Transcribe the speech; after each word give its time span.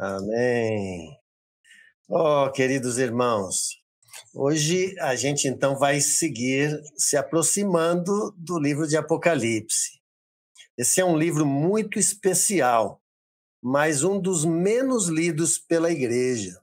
Amém. 0.00 1.18
Oh, 2.08 2.48
queridos 2.52 2.98
irmãos, 2.98 3.80
hoje 4.32 4.94
a 5.00 5.16
gente 5.16 5.48
então 5.48 5.76
vai 5.76 6.00
seguir 6.00 6.80
se 6.96 7.16
aproximando 7.16 8.32
do 8.36 8.60
livro 8.60 8.86
de 8.86 8.96
Apocalipse. 8.96 10.00
Esse 10.76 11.00
é 11.00 11.04
um 11.04 11.18
livro 11.18 11.44
muito 11.44 11.98
especial, 11.98 13.02
mas 13.60 14.04
um 14.04 14.20
dos 14.20 14.44
menos 14.44 15.08
lidos 15.08 15.58
pela 15.58 15.90
igreja. 15.90 16.56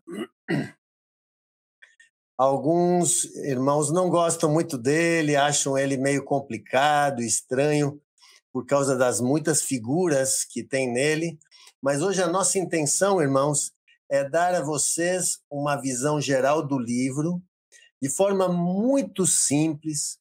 Alguns 2.37 3.25
irmãos 3.35 3.91
não 3.91 4.09
gostam 4.09 4.49
muito 4.49 4.77
dele, 4.77 5.35
acham 5.35 5.77
ele 5.77 5.97
meio 5.97 6.23
complicado, 6.23 7.21
estranho, 7.21 8.01
por 8.53 8.65
causa 8.65 8.97
das 8.97 9.19
muitas 9.19 9.61
figuras 9.61 10.45
que 10.45 10.63
tem 10.63 10.89
nele, 10.89 11.37
mas 11.85 12.01
hoje 12.01 12.19
a 12.19 12.27
nossa 12.27 12.57
intenção, 12.57 13.21
irmãos, 13.21 13.71
é 14.09 14.27
dar 14.27 14.55
a 14.55 14.63
vocês 14.63 15.37
uma 15.47 15.79
visão 15.79 16.19
geral 16.19 16.65
do 16.65 16.79
livro, 16.79 17.39
de 18.01 18.09
forma 18.09 18.47
muito 18.47 19.27
simples, 19.27 20.17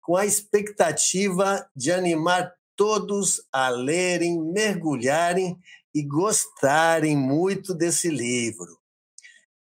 com 0.00 0.14
a 0.14 0.24
expectativa 0.24 1.68
de 1.74 1.90
animar 1.90 2.54
todos 2.76 3.42
a 3.52 3.68
lerem, 3.68 4.40
mergulharem 4.40 5.58
e 5.92 6.04
gostarem 6.04 7.16
muito 7.16 7.74
desse 7.74 8.08
livro. 8.08 8.78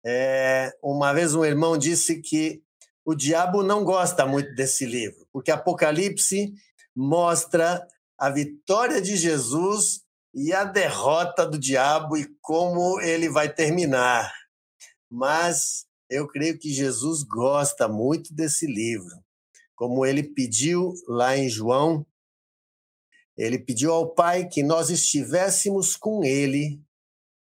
É, 0.05 0.77
uma 0.83 1.13
vez 1.13 1.37
um 1.37 1.45
irmão 1.45 1.79
disse 1.79 2.21
que 2.21 2.65
o 3.05 3.15
diabo 3.15 3.63
não 3.63 3.85
gosta 3.85 4.27
muito 4.27 4.53
desse 4.57 4.85
livro, 4.85 5.25
porque 5.33 5.53
Apocalipse 5.53 6.53
mostra 6.97 7.87
a 8.19 8.29
vitória 8.29 9.01
de 9.01 9.17
Jesus 9.17 10.04
e 10.35 10.53
a 10.53 10.65
derrota 10.65 11.47
do 11.47 11.59
diabo 11.59 12.17
e 12.17 12.27
como 12.43 13.01
ele 13.01 13.29
vai 13.29 13.53
terminar. 13.53 14.33
Mas 15.09 15.87
eu 16.11 16.27
creio 16.27 16.59
que 16.59 16.73
Jesus 16.73 17.23
gosta 17.23 17.87
muito 17.87 18.35
desse 18.35 18.67
livro. 18.67 19.23
Como 19.77 20.05
ele 20.05 20.23
pediu 20.23 20.93
lá 21.07 21.37
em 21.37 21.49
João, 21.49 22.05
ele 23.37 23.59
pediu 23.59 23.93
ao 23.93 24.15
Pai 24.15 24.49
que 24.49 24.63
nós 24.63 24.91
estivéssemos 24.91 25.97
com 25.97 26.25
ele 26.25 26.81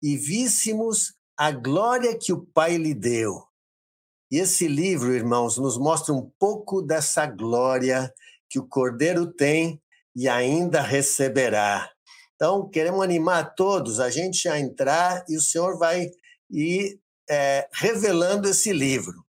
e 0.02 0.16
víssemos 0.16 1.14
a 1.36 1.50
glória 1.50 2.18
que 2.18 2.32
o 2.32 2.44
Pai 2.44 2.76
lhe 2.76 2.94
deu. 2.94 3.42
E 4.30 4.38
esse 4.38 4.66
livro, 4.66 5.12
irmãos, 5.12 5.58
nos 5.58 5.78
mostra 5.78 6.12
um 6.12 6.30
pouco 6.38 6.82
dessa 6.82 7.26
glória 7.26 8.12
que 8.48 8.58
o 8.58 8.66
Cordeiro 8.66 9.26
tem 9.32 9.80
e 10.14 10.28
ainda 10.28 10.80
receberá. 10.80 11.90
Então, 12.34 12.68
queremos 12.68 13.02
animar 13.02 13.54
todos 13.54 14.00
a 14.00 14.10
gente 14.10 14.48
a 14.48 14.58
entrar 14.58 15.24
e 15.28 15.36
o 15.36 15.40
Senhor 15.40 15.78
vai 15.78 16.10
ir 16.50 17.00
é, 17.28 17.68
revelando 17.72 18.48
esse 18.48 18.72
livro. 18.72 19.24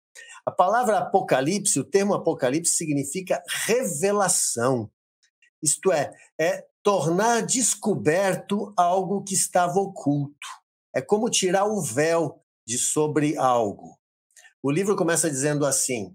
A 0.45 0.51
palavra 0.51 0.99
Apocalipse, 0.99 1.79
o 1.79 1.85
termo 1.85 2.15
Apocalipse 2.15 2.73
significa 2.75 3.43
revelação. 3.67 4.91
Isto 5.63 5.93
é, 5.93 6.13
é 6.39 6.67
tornar 6.83 7.43
descoberto 7.43 8.73
algo 8.77 9.23
que 9.23 9.35
estava 9.35 9.79
oculto. 9.79 10.49
É 10.95 11.01
como 11.01 11.31
tirar 11.31 11.67
o 11.67 11.81
véu 11.81 12.43
de 12.67 12.79
sobre 12.79 13.37
algo. 13.37 13.99
O 14.63 14.71
livro 14.71 14.97
começa 14.97 15.31
dizendo 15.31 15.65
assim: 15.65 16.15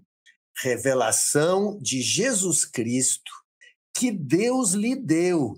revelação 0.62 1.78
de 1.80 2.00
Jesus 2.00 2.64
Cristo 2.64 3.32
que 3.96 4.10
Deus 4.10 4.72
lhe 4.72 4.94
deu 4.94 5.54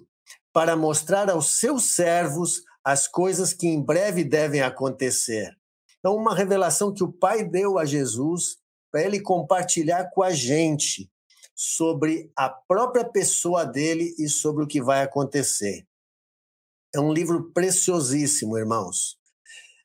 para 0.59 0.75
mostrar 0.75 1.31
aos 1.31 1.61
seus 1.61 1.95
servos 1.95 2.65
as 2.83 3.07
coisas 3.07 3.53
que 3.53 3.69
em 3.69 3.81
breve 3.81 4.25
devem 4.25 4.61
acontecer. 4.61 5.57
Então, 6.01 6.17
uma 6.17 6.35
revelação 6.35 6.93
que 6.93 7.05
o 7.05 7.13
Pai 7.13 7.45
deu 7.45 7.79
a 7.79 7.85
Jesus 7.85 8.57
para 8.91 9.05
ele 9.05 9.21
compartilhar 9.21 10.11
com 10.11 10.21
a 10.21 10.33
gente 10.33 11.09
sobre 11.55 12.33
a 12.35 12.49
própria 12.49 13.05
pessoa 13.05 13.65
dele 13.65 14.17
e 14.19 14.29
sobre 14.29 14.65
o 14.65 14.67
que 14.67 14.83
vai 14.83 15.01
acontecer. 15.01 15.87
É 16.93 16.99
um 16.99 17.13
livro 17.13 17.53
preciosíssimo, 17.53 18.59
irmãos. 18.59 19.17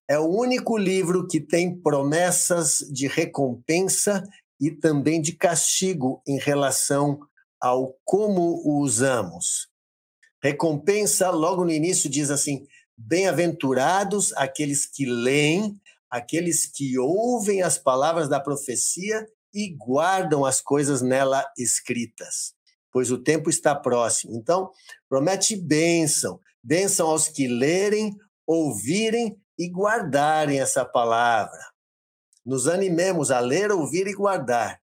É 0.10 0.18
o 0.18 0.26
único 0.26 0.76
livro 0.76 1.28
que 1.28 1.40
tem 1.40 1.80
promessas 1.80 2.80
de 2.92 3.06
recompensa 3.06 4.24
e 4.60 4.72
também 4.72 5.22
de 5.22 5.34
castigo 5.34 6.20
em 6.28 6.40
relação 6.40 7.20
ao 7.62 7.96
como 8.04 8.60
o 8.66 8.80
usamos. 8.82 9.72
Recompensa, 10.44 11.30
logo 11.30 11.64
no 11.64 11.72
início, 11.72 12.10
diz 12.10 12.30
assim: 12.30 12.68
Bem-aventurados 12.98 14.34
aqueles 14.34 14.86
que 14.86 15.06
leem, 15.06 15.80
aqueles 16.10 16.68
que 16.68 17.00
ouvem 17.00 17.62
as 17.62 17.78
palavras 17.78 18.28
da 18.28 18.42
profecia 18.42 19.26
e 19.54 19.74
guardam 19.74 20.44
as 20.44 20.60
coisas 20.60 21.02
nela 21.02 21.50
escritas, 21.58 22.54
pois 22.92 23.10
o 23.10 23.18
tempo 23.18 23.50
está 23.50 23.74
próximo. 23.74 24.36
Então, 24.36 24.70
promete 25.08 25.56
bênção, 25.56 26.42
bênção 26.62 27.10
aos 27.10 27.30
que 27.30 27.48
lerem, 27.48 28.14
ouvirem 28.46 29.40
e 29.58 29.70
guardarem 29.70 30.60
essa 30.60 30.84
palavra. 30.84 31.60
Nos 32.46 32.68
animemos 32.68 33.32
a 33.32 33.40
ler, 33.40 33.72
ouvir 33.72 34.08
e 34.08 34.14
guardar. 34.14 34.82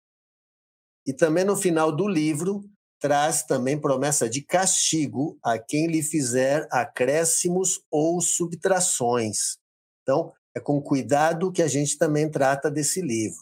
E 1.06 1.14
também 1.14 1.44
no 1.44 1.56
final 1.56 1.90
do 1.90 2.06
livro, 2.06 2.68
traz 2.98 3.42
também 3.42 3.80
promessa 3.80 4.28
de 4.28 4.42
castigo 4.42 5.38
a 5.42 5.58
quem 5.58 5.86
lhe 5.86 6.02
fizer 6.02 6.66
acréscimos 6.70 7.80
ou 7.90 8.20
subtrações. 8.20 9.58
Então, 10.02 10.32
é 10.54 10.60
com 10.60 10.80
cuidado 10.80 11.52
que 11.52 11.62
a 11.62 11.68
gente 11.68 11.98
também 11.98 12.30
trata 12.30 12.70
desse 12.70 13.02
livro. 13.02 13.40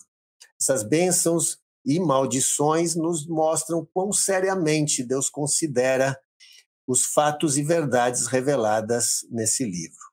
Essas 0.61 0.83
bênçãos 0.83 1.59
e 1.85 2.01
maldições 2.01 2.95
nos 2.95 3.27
mostram 3.27 3.87
quão 3.93 4.13
seriamente 4.13 5.05
Deus 5.05 5.29
considera 5.29 6.19
os 6.87 7.05
fatos 7.07 7.57
e 7.57 7.63
verdades 7.63 8.27
reveladas 8.27 9.27
nesse 9.31 9.65
livro. 9.65 10.05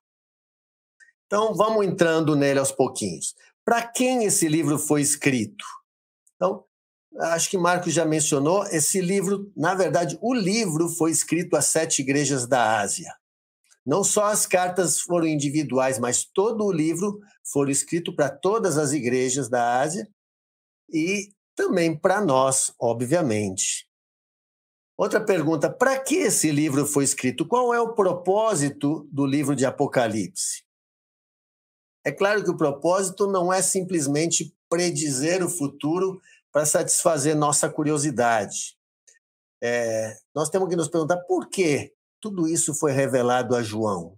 Então, 1.26 1.54
vamos 1.56 1.86
entrando 1.86 2.36
nele 2.36 2.60
aos 2.60 2.72
pouquinhos. 2.72 3.36
Para 3.64 3.88
quem 3.88 4.26
esse 4.26 4.48
livro 4.48 4.78
foi 4.78 5.02
escrito? 5.02 5.66
Então, 6.36 6.66
acho 7.20 7.50
que 7.50 7.58
Marcos 7.58 7.94
já 7.94 8.06
mencionou, 8.06 8.66
esse 8.68 9.02
livro, 9.02 9.52
na 9.56 9.74
verdade, 9.74 10.18
o 10.22 10.34
livro 10.34 10.90
foi 10.90 11.12
escrito 11.12 11.56
às 11.56 11.66
sete 11.66 12.02
igrejas 12.02 12.48
da 12.48 12.80
Ásia. 12.80 13.14
Não 13.86 14.04
só 14.04 14.26
as 14.26 14.46
cartas 14.46 15.00
foram 15.00 15.28
individuais, 15.28 15.98
mas 15.98 16.24
todo 16.24 16.66
o 16.66 16.72
livro 16.72 17.20
foi 17.52 17.72
escrito 17.72 18.16
para 18.16 18.30
todas 18.30 18.78
as 18.78 18.92
igrejas 18.92 19.50
da 19.50 19.80
Ásia 19.80 20.08
e 20.92 21.34
também 21.56 21.98
para 21.98 22.22
nós, 22.22 22.74
obviamente. 22.80 23.88
Outra 24.98 25.20
pergunta: 25.20 25.70
para 25.70 26.00
que 26.00 26.16
esse 26.16 26.52
livro 26.52 26.86
foi 26.86 27.04
escrito? 27.04 27.48
Qual 27.48 27.74
é 27.74 27.82
o 27.82 27.94
propósito 27.94 29.08
do 29.12 29.26
livro 29.26 29.56
de 29.56 29.66
Apocalipse? 29.66 30.64
É 32.06 32.12
claro 32.12 32.44
que 32.44 32.50
o 32.50 32.58
propósito 32.58 33.28
não 33.28 33.52
é 33.52 33.62
simplesmente 33.62 34.56
predizer 34.70 35.44
o 35.44 35.50
futuro 35.50 36.22
para 36.52 36.66
satisfazer 36.66 37.36
nossa 37.36 37.70
curiosidade. 37.70 38.76
É, 39.64 40.18
nós 40.36 40.50
temos 40.50 40.68
que 40.70 40.76
nos 40.76 40.88
perguntar 40.88 41.18
por 41.18 41.50
que 41.50 41.94
tudo 42.20 42.48
isso 42.48 42.74
foi 42.74 42.92
revelado 42.92 43.56
a 43.56 43.64
João. 43.64 44.18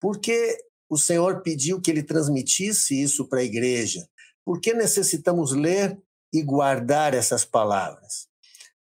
Por 0.00 0.18
que 0.18 0.58
o 0.88 0.98
Senhor 0.98 1.42
pediu 1.42 1.80
que 1.80 1.90
ele 1.90 2.02
transmitisse 2.02 3.00
isso 3.00 3.28
para 3.28 3.40
a 3.40 3.44
igreja? 3.44 4.08
Por 4.44 4.60
que 4.60 4.74
necessitamos 4.74 5.52
ler 5.52 5.96
e 6.32 6.42
guardar 6.42 7.14
essas 7.14 7.44
palavras? 7.44 8.28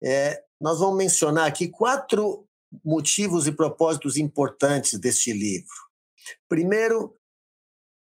É, 0.02 0.42
nós 0.60 0.78
vamos 0.78 0.96
mencionar 0.96 1.46
aqui 1.46 1.68
quatro 1.68 2.46
motivos 2.84 3.46
e 3.46 3.52
propósitos 3.52 4.16
importantes 4.16 4.98
deste 4.98 5.32
livro. 5.32 5.74
Primeiro, 6.48 7.16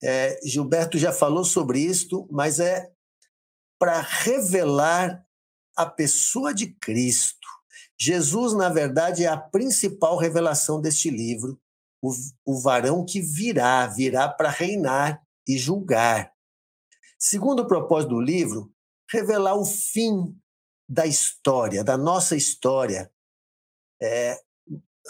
é, 0.02 0.40
Gilberto 0.44 0.98
já 0.98 1.12
falou 1.12 1.46
sobre 1.46 1.80
isto, 1.80 2.28
mas 2.32 2.60
é 2.60 2.92
para 3.84 4.00
revelar 4.00 5.28
a 5.76 5.86
pessoa 5.86 6.54
de 6.54 6.68
Cristo. 6.68 7.46
Jesus, 8.00 8.54
na 8.54 8.70
verdade, 8.70 9.26
é 9.26 9.28
a 9.28 9.36
principal 9.36 10.16
revelação 10.16 10.80
deste 10.80 11.10
livro, 11.10 11.62
o, 12.02 12.14
o 12.46 12.62
varão 12.62 13.04
que 13.04 13.20
virá, 13.20 13.86
virá 13.88 14.30
para 14.30 14.50
reinar 14.50 15.22
e 15.46 15.58
julgar. 15.58 16.32
Segundo 17.20 17.64
o 17.64 17.68
propósito 17.68 18.12
do 18.12 18.22
livro, 18.22 18.74
revelar 19.12 19.56
o 19.56 19.66
fim 19.66 20.34
da 20.88 21.06
história, 21.06 21.84
da 21.84 21.98
nossa 21.98 22.38
história, 22.38 23.12
é, 24.02 24.40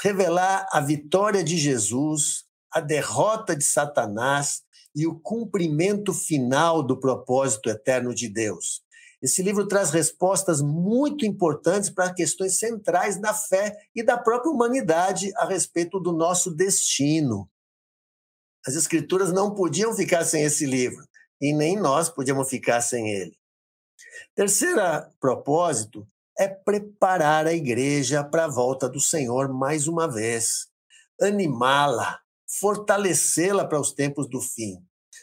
revelar 0.01 0.67
a 0.71 0.81
vitória 0.81 1.43
de 1.43 1.57
Jesus, 1.57 2.45
a 2.71 2.81
derrota 2.81 3.55
de 3.55 3.65
Satanás 3.65 4.63
e 4.95 5.07
o 5.07 5.19
cumprimento 5.19 6.13
final 6.13 6.83
do 6.83 6.99
propósito 6.99 7.69
eterno 7.69 8.13
de 8.13 8.27
Deus. 8.27 8.83
Esse 9.21 9.41
livro 9.41 9.65
traz 9.67 9.89
respostas 9.89 10.61
muito 10.61 11.25
importantes 11.25 11.89
para 11.89 12.13
questões 12.13 12.59
centrais 12.59 13.17
da 13.19 13.33
fé 13.33 13.73
e 13.95 14.03
da 14.03 14.17
própria 14.17 14.51
humanidade 14.51 15.31
a 15.37 15.45
respeito 15.45 15.97
do 15.99 16.11
nosso 16.11 16.51
destino. 16.51 17.49
As 18.67 18.75
escrituras 18.75 19.31
não 19.31 19.55
podiam 19.55 19.95
ficar 19.95 20.25
sem 20.25 20.43
esse 20.43 20.65
livro, 20.65 21.05
e 21.39 21.53
nem 21.53 21.77
nós 21.77 22.09
podíamos 22.09 22.49
ficar 22.49 22.81
sem 22.81 23.09
ele. 23.09 23.37
Terceiro 24.35 24.81
propósito 25.19 26.07
é 26.37 26.47
preparar 26.47 27.45
a 27.45 27.53
igreja 27.53 28.23
para 28.23 28.45
a 28.45 28.49
volta 28.49 28.89
do 28.89 28.99
Senhor 28.99 29.47
mais 29.53 29.87
uma 29.87 30.07
vez, 30.07 30.67
animá-la, 31.21 32.19
fortalecê-la 32.59 33.65
para 33.65 33.79
os 33.79 33.91
tempos 33.91 34.27
do 34.27 34.41
fim. 34.41 34.77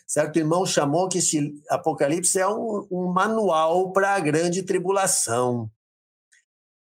Certo 0.06 0.38
irmão 0.38 0.67
chamou 0.67 1.09
que 1.09 1.19
esse 1.19 1.55
Apocalipse 1.69 2.38
é 2.38 2.49
um, 2.49 2.87
um 2.91 3.12
manual 3.12 3.93
para 3.93 4.15
a 4.15 4.21
grande 4.21 4.62
tribulação. 4.62 5.71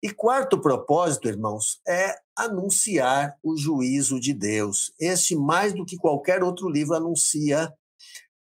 E 0.03 0.11
quarto 0.11 0.61
propósito, 0.61 1.29
irmãos, 1.29 1.81
é 1.87 2.15
anunciar 2.37 3.37
o 3.43 3.57
juízo 3.57 4.21
de 4.21 4.33
Deus. 4.33 4.93
Este, 4.99 5.35
mais 5.35 5.75
do 5.75 5.85
que 5.85 5.97
qualquer 5.97 6.43
outro 6.43 6.69
livro, 6.69 6.95
anuncia 6.95 7.73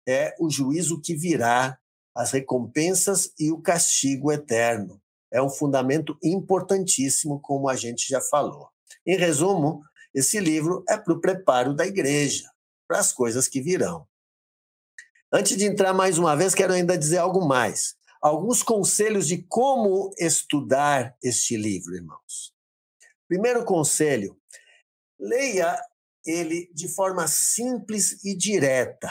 é 0.08 0.34
o 0.40 0.48
juízo 0.48 1.00
que 1.00 1.14
virá, 1.14 1.78
as 2.14 2.30
recompensas 2.32 3.32
e 3.38 3.52
o 3.52 3.60
castigo 3.60 4.32
eterno. 4.32 5.00
É 5.32 5.42
um 5.42 5.50
fundamento 5.50 6.16
importantíssimo, 6.22 7.40
como 7.40 7.68
a 7.68 7.76
gente 7.76 8.08
já 8.08 8.20
falou. 8.20 8.68
Em 9.06 9.16
resumo, 9.16 9.82
esse 10.14 10.40
livro 10.40 10.84
é 10.88 10.96
para 10.96 11.12
o 11.12 11.20
preparo 11.20 11.74
da 11.74 11.86
igreja, 11.86 12.50
para 12.88 12.98
as 12.98 13.12
coisas 13.12 13.48
que 13.48 13.60
virão. 13.60 14.06
Antes 15.32 15.56
de 15.56 15.64
entrar 15.64 15.92
mais 15.92 16.18
uma 16.18 16.36
vez, 16.36 16.54
quero 16.54 16.72
ainda 16.72 16.98
dizer 16.98 17.18
algo 17.18 17.46
mais 17.46 17.96
alguns 18.20 18.62
conselhos 18.62 19.26
de 19.26 19.42
como 19.42 20.12
estudar 20.18 21.16
este 21.22 21.56
livro, 21.56 21.94
irmãos. 21.94 22.54
Primeiro 23.26 23.64
conselho: 23.64 24.38
leia 25.18 25.80
ele 26.24 26.70
de 26.74 26.88
forma 26.88 27.26
simples 27.26 28.22
e 28.24 28.36
direta. 28.36 29.10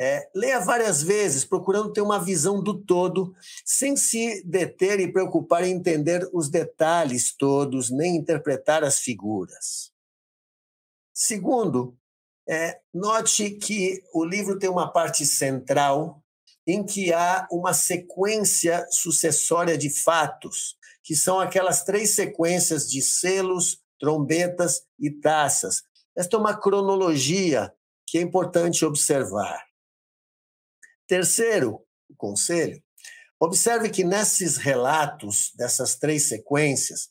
É, 0.00 0.30
leia 0.32 0.60
várias 0.60 1.02
vezes, 1.02 1.44
procurando 1.44 1.92
ter 1.92 2.00
uma 2.00 2.22
visão 2.22 2.62
do 2.62 2.72
todo, 2.72 3.34
sem 3.64 3.96
se 3.96 4.44
deter 4.44 5.00
e 5.00 5.12
preocupar 5.12 5.64
em 5.64 5.72
entender 5.72 6.28
os 6.32 6.48
detalhes 6.48 7.34
todos, 7.36 7.90
nem 7.90 8.16
interpretar 8.16 8.84
as 8.84 9.00
figuras. 9.00 9.90
Segundo, 11.12 11.98
é, 12.48 12.78
note 12.94 13.50
que 13.50 14.00
o 14.14 14.24
livro 14.24 14.56
tem 14.56 14.70
uma 14.70 14.90
parte 14.90 15.26
central 15.26 16.22
em 16.64 16.86
que 16.86 17.12
há 17.12 17.48
uma 17.50 17.74
sequência 17.74 18.86
sucessória 18.90 19.76
de 19.76 19.90
fatos, 19.90 20.76
que 21.02 21.16
são 21.16 21.40
aquelas 21.40 21.82
três 21.82 22.14
sequências 22.14 22.88
de 22.88 23.02
selos, 23.02 23.82
trombetas 23.98 24.82
e 24.96 25.10
taças. 25.10 25.82
Esta 26.16 26.36
é 26.36 26.40
uma 26.40 26.56
cronologia 26.56 27.72
que 28.06 28.18
é 28.18 28.20
importante 28.20 28.84
observar. 28.84 29.67
Terceiro 31.08 31.82
o 32.08 32.14
conselho, 32.16 32.80
observe 33.40 33.90
que 33.90 34.04
nesses 34.04 34.56
relatos, 34.56 35.52
dessas 35.56 35.96
três 35.96 36.28
sequências, 36.28 37.10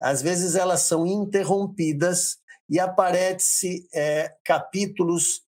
às 0.00 0.22
vezes 0.22 0.54
elas 0.54 0.82
são 0.82 1.06
interrompidas 1.06 2.38
e 2.68 2.78
aparecem 2.78 3.86
é, 3.94 4.34
capítulos 4.44 5.42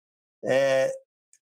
é, 0.45 0.93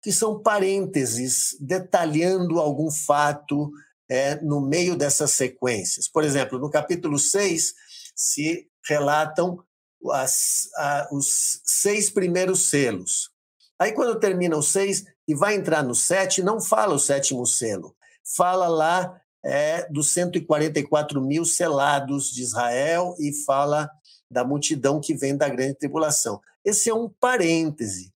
que 0.01 0.11
são 0.11 0.41
parênteses 0.41 1.57
detalhando 1.59 2.59
algum 2.59 2.91
fato 2.91 3.71
é, 4.09 4.39
no 4.41 4.61
meio 4.61 4.95
dessas 4.95 5.31
sequências. 5.31 6.07
Por 6.07 6.23
exemplo, 6.23 6.59
no 6.59 6.69
capítulo 6.69 7.17
6 7.17 7.73
se 8.15 8.69
relatam 8.85 9.63
as, 10.11 10.69
a, 10.77 11.07
os 11.11 11.61
seis 11.65 12.09
primeiros 12.09 12.69
selos. 12.69 13.31
Aí, 13.79 13.91
quando 13.93 14.19
termina 14.19 14.55
o 14.55 14.61
seis 14.61 15.05
e 15.27 15.35
vai 15.35 15.55
entrar 15.55 15.83
no 15.83 15.95
sete, 15.95 16.43
não 16.43 16.59
fala 16.59 16.95
o 16.95 16.99
sétimo 16.99 17.45
selo. 17.45 17.95
Fala 18.35 18.67
lá 18.67 19.19
é, 19.43 19.87
dos 19.89 20.13
144 20.13 21.21
mil 21.21 21.45
selados 21.45 22.31
de 22.31 22.41
Israel 22.41 23.15
e 23.19 23.33
fala 23.45 23.89
da 24.29 24.43
multidão 24.43 24.99
que 24.99 25.13
vem 25.13 25.35
da 25.35 25.49
grande 25.49 25.75
tribulação. 25.75 26.41
Esse 26.63 26.89
é 26.89 26.93
um 26.93 27.09
parêntese 27.09 28.11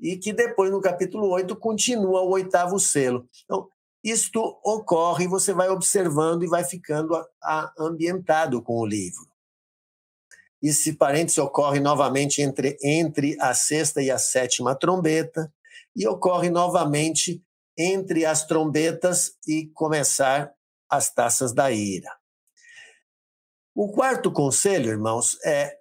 e 0.00 0.16
que 0.16 0.32
depois, 0.32 0.70
no 0.70 0.80
capítulo 0.80 1.28
8, 1.28 1.56
continua 1.56 2.22
o 2.22 2.30
oitavo 2.30 2.78
selo. 2.78 3.28
Então, 3.44 3.68
isto 4.02 4.40
ocorre, 4.64 5.26
você 5.26 5.52
vai 5.52 5.68
observando 5.68 6.44
e 6.44 6.48
vai 6.48 6.64
ficando 6.64 7.16
a, 7.16 7.26
a, 7.42 7.74
ambientado 7.78 8.62
com 8.62 8.78
o 8.78 8.86
livro. 8.86 9.26
Esse 10.62 10.92
parêntese 10.92 11.40
ocorre 11.40 11.80
novamente 11.80 12.40
entre, 12.40 12.76
entre 12.82 13.36
a 13.40 13.54
sexta 13.54 14.00
e 14.00 14.10
a 14.10 14.18
sétima 14.18 14.74
trombeta, 14.74 15.52
e 15.98 16.06
ocorre 16.06 16.48
novamente 16.48 17.44
entre 17.76 18.24
as 18.24 18.46
trombetas 18.46 19.32
e 19.46 19.66
começar 19.74 20.52
as 20.88 21.12
taças 21.12 21.52
da 21.52 21.72
ira. 21.72 22.10
O 23.74 23.90
quarto 23.90 24.32
conselho, 24.32 24.90
irmãos, 24.90 25.36
é 25.44 25.76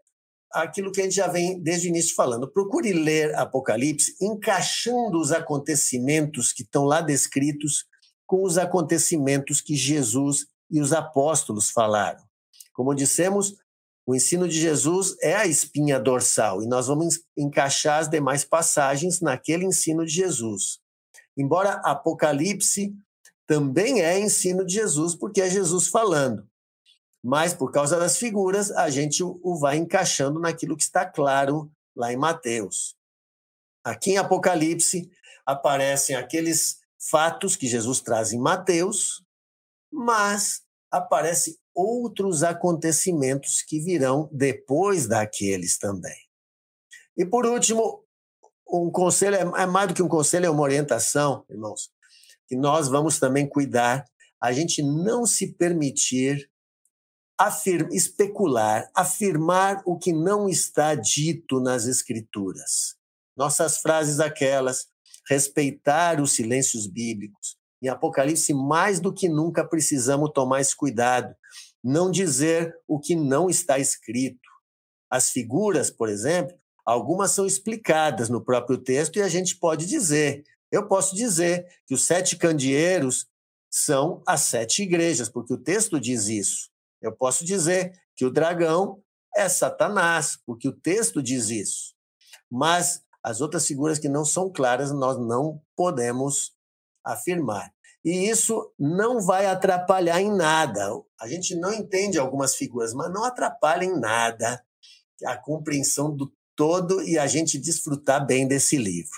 aquilo 0.52 0.92
que 0.92 1.02
a 1.02 1.04
gente 1.04 1.16
já 1.16 1.28
vem 1.28 1.62
desde 1.62 1.88
o 1.88 1.90
início 1.90 2.16
falando. 2.16 2.52
Procure 2.52 2.92
ler 2.94 3.36
Apocalipse 3.36 4.16
encaixando 4.19 5.19
os 5.19 5.31
acontecimentos 5.31 6.52
que 6.52 6.64
estão 6.64 6.84
lá 6.84 7.00
descritos 7.00 7.86
com 8.25 8.44
os 8.44 8.58
acontecimentos 8.58 9.62
que 9.62 9.75
Jesus 9.75 10.48
e 10.69 10.81
os 10.81 10.94
apóstolos 10.94 11.69
falaram. 11.69 12.24
Como 12.74 12.94
dissemos, 12.96 13.56
o 14.07 14.15
ensino 14.15 14.48
de 14.48 14.59
Jesus 14.59 15.15
é 15.21 15.36
a 15.36 15.45
espinha 15.45 16.00
dorsal 16.00 16.63
e 16.63 16.68
nós 16.68 16.88
vamos 16.88 17.19
encaixar 17.38 18.00
as 18.00 18.09
demais 18.09 18.44
passagens 18.44 19.21
naquele 19.21 19.65
ensino 19.65 20.06
de 20.06 20.13
Jesus. 20.13 20.80
Embora 21.38 21.81
Apocalipse 21.83 22.95
também 23.45 24.01
é 24.01 24.19
ensino 24.19 24.65
de 24.65 24.74
Jesus, 24.74 25.13
porque 25.13 25.42
é 25.42 25.50
Jesus 25.50 25.89
falando 25.89 26.48
mas 27.24 27.54
por 27.54 27.71
causa 27.71 28.00
das 28.00 28.18
figuras, 28.18 28.71
a 28.71 28.89
gente 28.89 29.21
o 29.21 29.59
vai 29.59 29.75
encaixando 29.75 30.39
naquilo 30.39 30.77
que 30.77 30.83
está 30.83 31.06
claro 31.06 31.69
lá 31.94 32.13
em 32.13 32.15
Mateus. 32.15 32.95
Aqui 33.83 34.12
em 34.12 34.18
Apocalipse 34.18 35.09
aparecem 35.45 36.15
aqueles 36.15 36.77
fatos 36.98 37.57
que 37.57 37.68
Jesus 37.68 38.00
traz 38.00 38.31
em 38.31 38.39
Mateus, 38.39 39.24
mas 39.92 40.62
aparecem 40.89 41.57
outros 41.77 42.41
acontecimentos 42.41 43.62
que 43.62 43.79
virão 43.79 44.27
depois 44.31 45.06
daqueles 45.07 45.77
também. 45.77 46.18
E 47.15 47.24
por 47.24 47.45
último, 47.45 48.03
um 48.68 48.89
conselho 48.89 49.35
é, 49.35 49.62
é 49.62 49.65
mais 49.68 49.88
do 49.88 49.94
que 49.94 50.01
um 50.01 50.07
conselho, 50.07 50.47
é 50.47 50.50
uma 50.50 50.63
orientação, 50.63 51.45
irmãos, 51.47 51.92
que 52.47 52.56
nós 52.56 52.87
vamos 52.87 53.19
também 53.19 53.47
cuidar, 53.47 54.04
a 54.42 54.52
gente 54.52 54.81
não 54.81 55.25
se 55.25 55.54
permitir 55.54 56.49
afir 57.37 57.87
especular, 57.92 58.90
afirmar 58.95 59.83
o 59.85 59.97
que 59.97 60.11
não 60.11 60.49
está 60.49 60.95
dito 60.95 61.59
nas 61.59 61.85
Escrituras. 61.85 62.95
Nossas 63.35 63.78
frases, 63.78 64.19
aquelas, 64.19 64.87
respeitar 65.30 66.19
os 66.19 66.31
silêncios 66.31 66.87
bíblicos. 66.87 67.56
Em 67.81 67.90
Apocalipse, 67.90 68.52
mais 68.54 68.99
do 68.99 69.13
que 69.13 69.30
nunca 69.30 69.63
precisamos 69.63 70.31
tomar 70.33 70.61
esse 70.61 70.75
cuidado, 70.75 71.35
não 71.87 72.11
dizer 72.11 72.75
o 72.85 72.99
que 72.99 73.15
não 73.15 73.49
está 73.49 73.79
escrito. 73.79 74.49
As 75.09 75.29
figuras, 75.29 75.89
por 75.89 76.09
exemplo, 76.09 76.53
algumas 76.85 77.31
são 77.31 77.45
explicadas 77.45 78.27
no 78.27 78.44
próprio 78.44 78.77
texto 78.77 79.15
e 79.15 79.21
a 79.21 79.29
gente 79.29 79.56
pode 79.56 79.85
dizer. 79.85 80.44
Eu 80.69 80.87
posso 80.87 81.15
dizer 81.15 81.65
que 81.85 81.94
os 81.94 82.06
sete 82.06 82.35
candeeiros 82.35 83.25
são 83.69 84.21
as 84.27 84.41
sete 84.41 84.83
igrejas, 84.83 85.29
porque 85.29 85.53
o 85.53 85.57
texto 85.57 85.97
diz 85.97 86.27
isso. 86.27 86.69
Eu 87.01 87.13
posso 87.13 87.45
dizer 87.45 87.94
que 88.17 88.25
o 88.25 88.31
dragão 88.31 89.01
é 89.33 89.47
Satanás, 89.47 90.37
porque 90.45 90.67
o 90.67 90.73
texto 90.73 91.23
diz 91.23 91.49
isso. 91.49 91.95
Mas 92.51 93.01
as 93.23 93.39
outras 93.39 93.65
figuras 93.65 93.97
que 93.97 94.09
não 94.09 94.25
são 94.25 94.51
claras, 94.51 94.91
nós 94.91 95.17
não 95.17 95.61
podemos 95.75 96.51
afirmar. 97.01 97.71
E 98.07 98.30
isso 98.30 98.73
não 98.80 99.19
vai 99.19 99.47
atrapalhar 99.47 100.21
em 100.21 100.33
nada. 100.33 100.81
A 101.19 101.28
gente 101.28 101.54
não 101.57 101.73
entende 101.73 102.18
algumas 102.18 102.56
figuras, 102.56 102.94
mas 102.94 103.11
não 103.11 103.26
atrapalha 103.26 103.83
em 103.83 103.99
nada 103.99 104.64
a 105.26 105.35
compreensão 105.35 106.16
do 106.16 106.33
todo 106.56 107.02
e 107.02 107.19
a 107.19 107.28
gente 107.28 107.57
desfrutar 107.57 108.26
bem 108.26 108.47
desse 108.47 108.78
livro. 108.78 109.11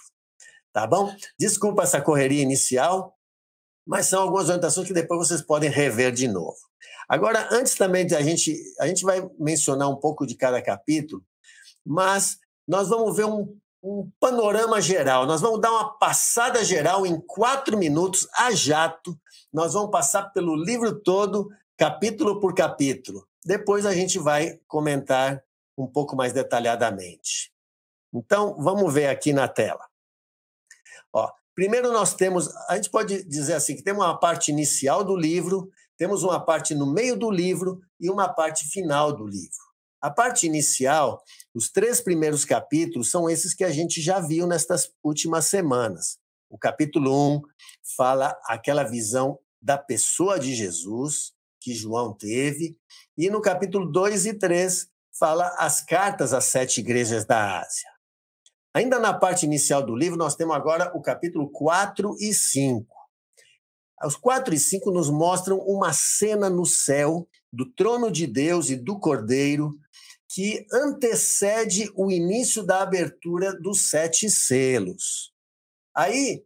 Tá 0.73 0.87
bom? 0.87 1.15
Desculpa 1.37 1.83
essa 1.83 2.01
correria 2.01 2.41
inicial, 2.41 3.15
mas 3.85 4.07
são 4.07 4.23
algumas 4.23 4.45
orientações 4.45 4.87
que 4.87 4.93
depois 4.93 5.27
vocês 5.27 5.43
podem 5.43 5.69
rever 5.69 6.11
de 6.11 6.27
novo. 6.27 6.57
Agora, 7.07 7.47
antes 7.51 7.75
também 7.75 8.07
de 8.07 8.15
a 8.15 8.23
gente, 8.23 8.59
a 8.79 8.87
gente 8.87 9.03
vai 9.03 9.21
mencionar 9.37 9.87
um 9.87 9.99
pouco 9.99 10.25
de 10.25 10.33
cada 10.33 10.63
capítulo, 10.63 11.23
mas 11.85 12.39
nós 12.67 12.89
vamos 12.89 13.15
ver 13.15 13.25
um, 13.25 13.55
um 13.81 14.11
panorama 14.19 14.81
geral. 14.81 15.25
Nós 15.25 15.41
vamos 15.41 15.61
dar 15.61 15.71
uma 15.71 15.97
passada 15.97 16.63
geral 16.63 17.05
em 17.05 17.19
quatro 17.19 17.77
minutos 17.77 18.27
a 18.35 18.51
jato. 18.51 19.17
Nós 19.51 19.73
vamos 19.73 19.91
passar 19.91 20.31
pelo 20.31 20.55
livro 20.55 20.99
todo, 20.99 21.49
capítulo 21.77 22.39
por 22.39 22.53
capítulo. 22.53 23.27
Depois 23.43 23.85
a 23.85 23.93
gente 23.93 24.19
vai 24.19 24.59
comentar 24.67 25.41
um 25.77 25.87
pouco 25.87 26.15
mais 26.15 26.33
detalhadamente. 26.33 27.53
Então, 28.13 28.57
vamos 28.59 28.93
ver 28.93 29.07
aqui 29.07 29.31
na 29.31 29.47
tela. 29.47 29.87
Ó, 31.13 31.31
primeiro 31.55 31.91
nós 31.91 32.13
temos, 32.13 32.53
a 32.67 32.75
gente 32.75 32.89
pode 32.89 33.23
dizer 33.23 33.53
assim, 33.53 33.75
que 33.75 33.83
temos 33.83 34.03
uma 34.03 34.19
parte 34.19 34.51
inicial 34.51 35.03
do 35.03 35.15
livro, 35.15 35.69
temos 35.97 36.23
uma 36.23 36.39
parte 36.39 36.75
no 36.75 36.91
meio 36.91 37.17
do 37.17 37.31
livro 37.31 37.81
e 37.99 38.09
uma 38.09 38.27
parte 38.27 38.67
final 38.67 39.13
do 39.13 39.25
livro. 39.25 39.68
A 40.01 40.09
parte 40.09 40.45
inicial, 40.45 41.21
os 41.53 41.69
três 41.69 41.99
primeiros 41.99 42.45
capítulos 42.45 43.11
são 43.11 43.29
esses 43.29 43.53
que 43.53 43.65
a 43.65 43.71
gente 43.71 44.01
já 44.01 44.19
viu 44.19 44.47
nestas 44.47 44.89
últimas 45.03 45.45
semanas. 45.45 46.17
O 46.49 46.57
capítulo 46.57 47.35
1 47.35 47.41
fala 47.97 48.37
aquela 48.45 48.83
visão 48.83 49.37
da 49.61 49.77
pessoa 49.77 50.39
de 50.39 50.55
Jesus 50.55 51.33
que 51.59 51.73
João 51.73 52.13
teve, 52.13 52.77
e 53.17 53.29
no 53.29 53.41
capítulo 53.41 53.91
2 53.91 54.27
e 54.27 54.33
3 54.33 54.87
fala 55.11 55.53
as 55.57 55.81
cartas 55.81 56.33
às 56.33 56.45
sete 56.45 56.79
igrejas 56.79 57.25
da 57.25 57.59
Ásia. 57.59 57.89
Ainda 58.73 58.97
na 58.99 59.13
parte 59.13 59.45
inicial 59.45 59.85
do 59.85 59.93
livro, 59.93 60.17
nós 60.17 60.35
temos 60.35 60.55
agora 60.55 60.89
o 60.95 61.01
capítulo 61.01 61.49
4 61.49 62.15
e 62.21 62.33
5. 62.33 62.87
Os 64.05 64.15
4 64.15 64.53
e 64.53 64.59
5 64.59 64.91
nos 64.91 65.09
mostram 65.09 65.57
uma 65.59 65.91
cena 65.91 66.49
no 66.49 66.65
céu 66.65 67.27
do 67.51 67.69
trono 67.73 68.09
de 68.09 68.25
Deus 68.25 68.69
e 68.69 68.77
do 68.77 68.97
Cordeiro 68.97 69.71
que 70.29 70.67
antecede 70.71 71.91
o 71.95 72.11
início 72.11 72.61
da 72.63 72.83
abertura 72.83 73.51
dos 73.59 73.89
sete 73.89 74.29
selos. 74.29 75.33
Aí, 75.95 76.45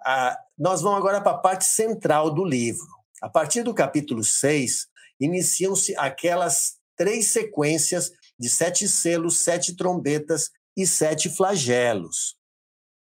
a, 0.00 0.38
nós 0.58 0.80
vamos 0.80 0.98
agora 0.98 1.20
para 1.20 1.32
a 1.32 1.38
parte 1.38 1.66
central 1.66 2.34
do 2.34 2.42
livro. 2.42 2.86
A 3.20 3.28
partir 3.28 3.62
do 3.62 3.74
capítulo 3.74 4.24
6, 4.24 4.88
iniciam-se 5.20 5.94
aquelas 5.96 6.78
três 6.96 7.30
sequências 7.32 8.10
de 8.38 8.48
sete 8.48 8.88
selos, 8.88 9.44
sete 9.44 9.76
trombetas 9.76 10.50
e 10.76 10.86
sete 10.86 11.28
flagelos. 11.28 12.36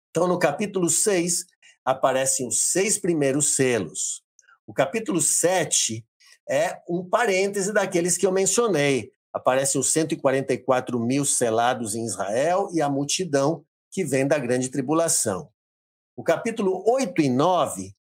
Então, 0.09 0.27
no 0.27 0.39
capítulo 0.39 0.89
6, 0.89 1.45
aparecem 1.85 2.47
os 2.47 2.71
seis 2.71 2.97
primeiros 2.97 3.55
selos. 3.55 4.23
O 4.65 4.73
capítulo 4.73 5.21
7 5.21 6.05
é 6.49 6.81
um 6.89 7.07
parêntese 7.07 7.71
daqueles 7.71 8.17
que 8.17 8.25
eu 8.25 8.31
mencionei. 8.31 9.11
Aparecem 9.33 9.79
os 9.79 9.91
144 9.91 10.99
mil 10.99 11.23
selados 11.25 11.95
em 11.95 12.05
Israel 12.05 12.69
e 12.73 12.81
a 12.81 12.89
multidão 12.89 13.65
que 13.89 14.03
vem 14.03 14.27
da 14.27 14.37
grande 14.37 14.69
tribulação. 14.69 15.49
O 16.15 16.23
capítulo 16.23 16.83
8 16.85 17.21
e 17.21 17.29
9 17.29 17.95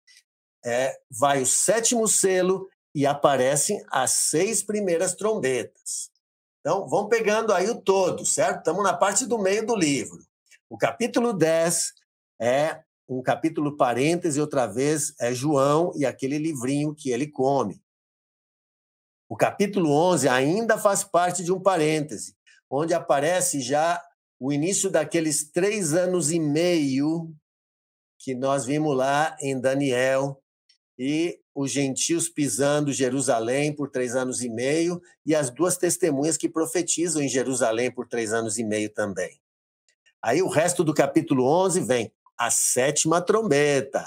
é, 0.65 0.99
vai 1.11 1.43
o 1.43 1.47
sétimo 1.47 2.09
selo 2.09 2.69
e 2.95 3.07
aparecem 3.07 3.83
as 3.91 4.13
seis 4.13 4.63
primeiras 4.63 5.15
trombetas. 5.15 6.11
Então, 6.61 6.89
vão 6.89 7.09
pegando 7.09 7.53
aí 7.53 7.69
o 7.71 7.81
todo, 7.81 8.27
certo? 8.27 8.59
Estamos 8.59 8.83
na 8.83 8.93
parte 8.93 9.25
do 9.27 9.39
meio 9.39 9.65
do 9.65 9.77
livro. 9.77 10.19
O 10.69 10.77
capítulo 10.77 11.33
10 11.33 11.93
é 12.41 12.83
um 13.09 13.23
capítulo 13.23 13.77
parêntese, 13.77 14.41
outra 14.41 14.67
vez 14.67 15.15
é 15.19 15.33
João 15.33 15.93
e 15.97 16.05
aquele 16.05 16.37
livrinho 16.37 16.95
que 16.95 17.11
ele 17.11 17.27
come. 17.27 17.81
O 19.29 19.37
capítulo 19.37 19.91
11 19.93 20.29
ainda 20.29 20.79
faz 20.79 21.05
parte 21.05 21.45
de 21.45 21.53
um 21.53 21.61
parêntese, 21.61 22.35
onde 22.71 22.95
aparece 22.95 23.61
já 23.61 24.03
o 24.41 24.53
início 24.53 24.89
daqueles 24.91 25.51
três 25.51 25.93
anos 25.93 26.31
e 26.31 26.41
meio 26.41 27.35
que 28.19 28.35
nós 28.35 28.65
vimos 28.65 28.97
lá 28.97 29.37
em 29.41 29.61
Daniel, 29.61 30.43
e 30.99 31.39
os 31.55 31.71
gentios 31.71 32.29
pisando 32.29 32.93
Jerusalém 32.93 33.75
por 33.75 33.91
três 33.91 34.17
anos 34.17 34.43
e 34.43 34.49
meio, 34.49 35.01
e 35.25 35.35
as 35.35 35.51
duas 35.51 35.77
testemunhas 35.77 36.37
que 36.37 36.49
profetizam 36.49 37.23
em 37.23 37.29
Jerusalém 37.29 37.93
por 37.93 38.09
três 38.09 38.33
anos 38.33 38.59
e 38.59 38.65
meio 38.65 38.93
também. 38.93 39.41
Aí 40.23 40.43
o 40.43 40.49
resto 40.49 40.83
do 40.83 40.93
capítulo 40.93 41.45
11 41.47 41.81
vem 41.83 42.13
a 42.37 42.51
sétima 42.51 43.21
trombeta. 43.21 44.05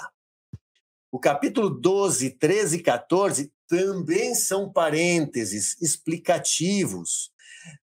O 1.10 1.18
capítulo 1.18 1.70
12, 1.70 2.30
13 2.30 2.76
e 2.76 2.82
14 2.82 3.52
também 3.72 4.34
são 4.34 4.70
parênteses 4.70 5.80
explicativos. 5.80 7.32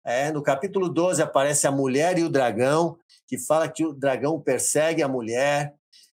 É, 0.06 0.30
no 0.30 0.40
capítulo 0.40 0.88
12 0.88 1.20
aparece 1.20 1.66
a 1.66 1.72
mulher 1.72 2.16
e 2.16 2.22
o 2.22 2.28
dragão, 2.28 2.96
que 3.26 3.36
fala 3.36 3.68
que 3.68 3.84
o 3.84 3.92
dragão 3.92 4.40
persegue 4.40 5.02
a 5.02 5.08
mulher, 5.08 5.74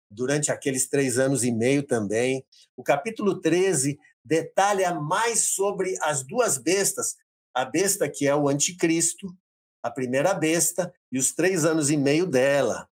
durante 0.09 0.51
aqueles 0.51 0.89
três 0.89 1.17
anos 1.17 1.45
e 1.45 1.53
meio 1.53 1.83
também. 1.83 2.45
O 2.75 2.83
capítulo 2.83 3.39
13 3.39 3.97
detalha 4.25 4.93
mais 4.93 5.53
sobre 5.55 5.97
as 6.01 6.21
duas 6.21 6.57
bestas, 6.57 7.15
a 7.55 7.63
besta 7.63 8.09
que 8.09 8.27
é 8.27 8.35
o 8.35 8.49
anticristo, 8.49 9.33
a 9.81 9.89
primeira 9.89 10.33
besta, 10.33 10.93
e 11.09 11.17
os 11.17 11.31
três 11.31 11.63
anos 11.63 11.89
e 11.89 11.95
meio 11.95 12.27
dela. 12.27 12.89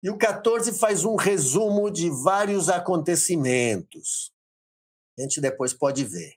E 0.00 0.08
o 0.08 0.16
14 0.16 0.78
faz 0.78 1.04
um 1.04 1.16
resumo 1.16 1.90
de 1.90 2.08
vários 2.10 2.68
acontecimentos. 2.68 4.32
A 5.18 5.22
gente 5.22 5.40
depois 5.40 5.72
pode 5.74 6.04
ver. 6.04 6.34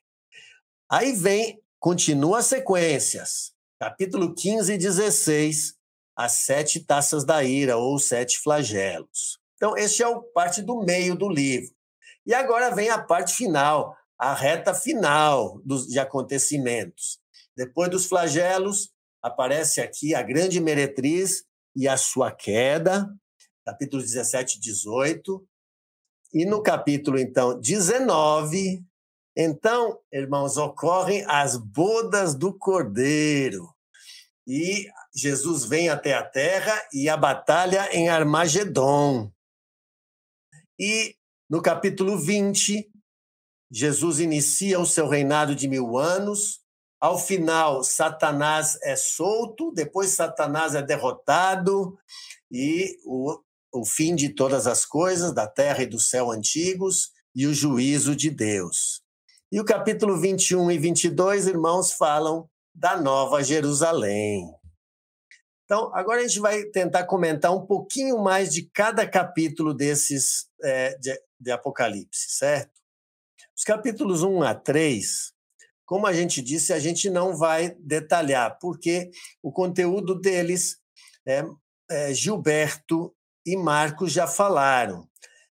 Aí 0.90 1.14
vem, 1.14 1.62
continua 1.80 2.40
as 2.40 2.46
sequências. 2.46 3.54
Capítulo 3.80 4.34
15 4.34 4.74
e 4.74 4.78
16, 4.78 5.76
as 6.16 6.32
sete 6.46 6.80
taças 6.80 7.26
da 7.26 7.44
ira, 7.44 7.78
ou 7.78 8.00
sete 8.00 8.40
flagelos. 8.40 9.40
Então, 9.56 9.78
este 9.78 10.04
é 10.04 10.08
o 10.08 10.22
parte 10.22 10.62
do 10.62 10.84
meio 10.84 11.16
do 11.16 11.30
livro. 11.30 11.74
E 12.26 12.34
agora 12.34 12.74
vem 12.74 12.90
a 12.90 13.02
parte 13.02 13.34
final, 13.34 13.96
a 14.18 14.34
reta 14.34 14.74
final 14.74 15.62
dos, 15.64 15.88
de 15.88 16.00
acontecimentos. 16.00 17.20
Depois 17.56 17.90
dos 17.90 18.06
flagelos, 18.06 18.90
aparece 19.22 19.82
aqui 19.82 20.14
a 20.14 20.22
grande 20.22 20.60
meretriz 20.60 21.44
e 21.76 21.88
a 21.88 21.98
sua 21.98 22.32
queda, 22.32 23.10
capítulos 23.66 24.06
17 24.06 24.58
e 24.58 24.62
18. 24.62 25.48
E 26.34 26.46
no 26.46 26.62
capítulo, 26.62 27.18
então, 27.18 27.60
19, 27.60 28.84
então, 29.38 30.00
irmãos, 30.12 30.58
ocorrem 30.58 31.26
as 31.28 31.58
bodas 31.58 32.36
do 32.36 32.58
Cordeiro. 32.58 33.68
E 34.48 34.88
Jesus 35.14 35.66
vem 35.66 35.90
até 35.90 36.14
a 36.14 36.24
terra 36.24 36.74
e 36.94 37.10
a 37.10 37.18
batalha 37.18 37.90
em 37.92 38.10
Armagedon. 38.10 39.32
E 40.80 41.16
no 41.50 41.62
capítulo 41.62 42.18
20, 42.18 42.90
Jesus 43.72 44.20
inicia 44.20 44.80
o 44.80 44.86
seu 44.86 45.08
reinado 45.08 45.56
de 45.56 45.68
mil 45.68 45.98
anos. 45.98 46.62
Ao 47.00 47.18
final, 47.18 47.84
Satanás 47.84 48.78
é 48.84 48.96
solto, 48.96 49.72
depois, 49.72 50.12
Satanás 50.12 50.76
é 50.76 50.82
derrotado, 50.82 51.98
e 52.50 52.98
o, 53.06 53.40
o 53.76 53.86
fim 53.86 54.16
de 54.16 54.30
todas 54.30 54.68
as 54.68 54.86
coisas, 54.86 55.34
da 55.34 55.48
terra 55.48 55.84
e 55.84 55.88
do 55.88 56.00
céu 56.00 56.32
antigos, 56.32 57.12
e 57.36 57.46
o 57.46 57.54
juízo 57.54 58.16
de 58.16 58.30
Deus. 58.30 59.02
E 59.52 59.60
o 59.60 59.66
capítulo 59.66 60.20
21 60.20 60.72
e 60.72 60.78
22, 60.78 61.48
irmãos, 61.48 61.92
falam 61.92 62.50
da 62.74 63.00
Nova 63.00 63.44
Jerusalém. 63.44 64.50
Então, 65.66 65.92
agora 65.96 66.22
a 66.22 66.28
gente 66.28 66.40
vai 66.40 66.64
tentar 66.66 67.06
comentar 67.06 67.54
um 67.54 67.66
pouquinho 67.66 68.20
mais 68.20 68.54
de 68.54 68.70
cada 68.70 69.08
capítulo 69.08 69.74
desses 69.74 70.48
é, 70.64 70.96
de, 70.98 71.20
de, 71.40 71.52
Apocalipse, 71.52 72.38
certo? 72.38 72.72
Os 73.58 73.64
capítulos 73.64 74.22
1 74.22 74.44
a 74.44 74.54
3, 74.54 75.34
como 75.86 76.06
a 76.06 76.14
gente 76.14 76.42
disse, 76.42 76.72
a 76.72 76.80
gente 76.80 77.10
não 77.10 77.36
vai 77.36 77.76
detalhar, 77.80 78.58
porque 78.60 79.10
o 79.42 79.52
conteúdo 79.52 80.14
deles, 80.14 80.78
é, 81.26 81.44
é, 81.90 82.14
Gilberto 82.14 83.15
e 83.46 83.56
Marcos 83.56 84.12
já 84.12 84.28
falaram. 84.28 85.08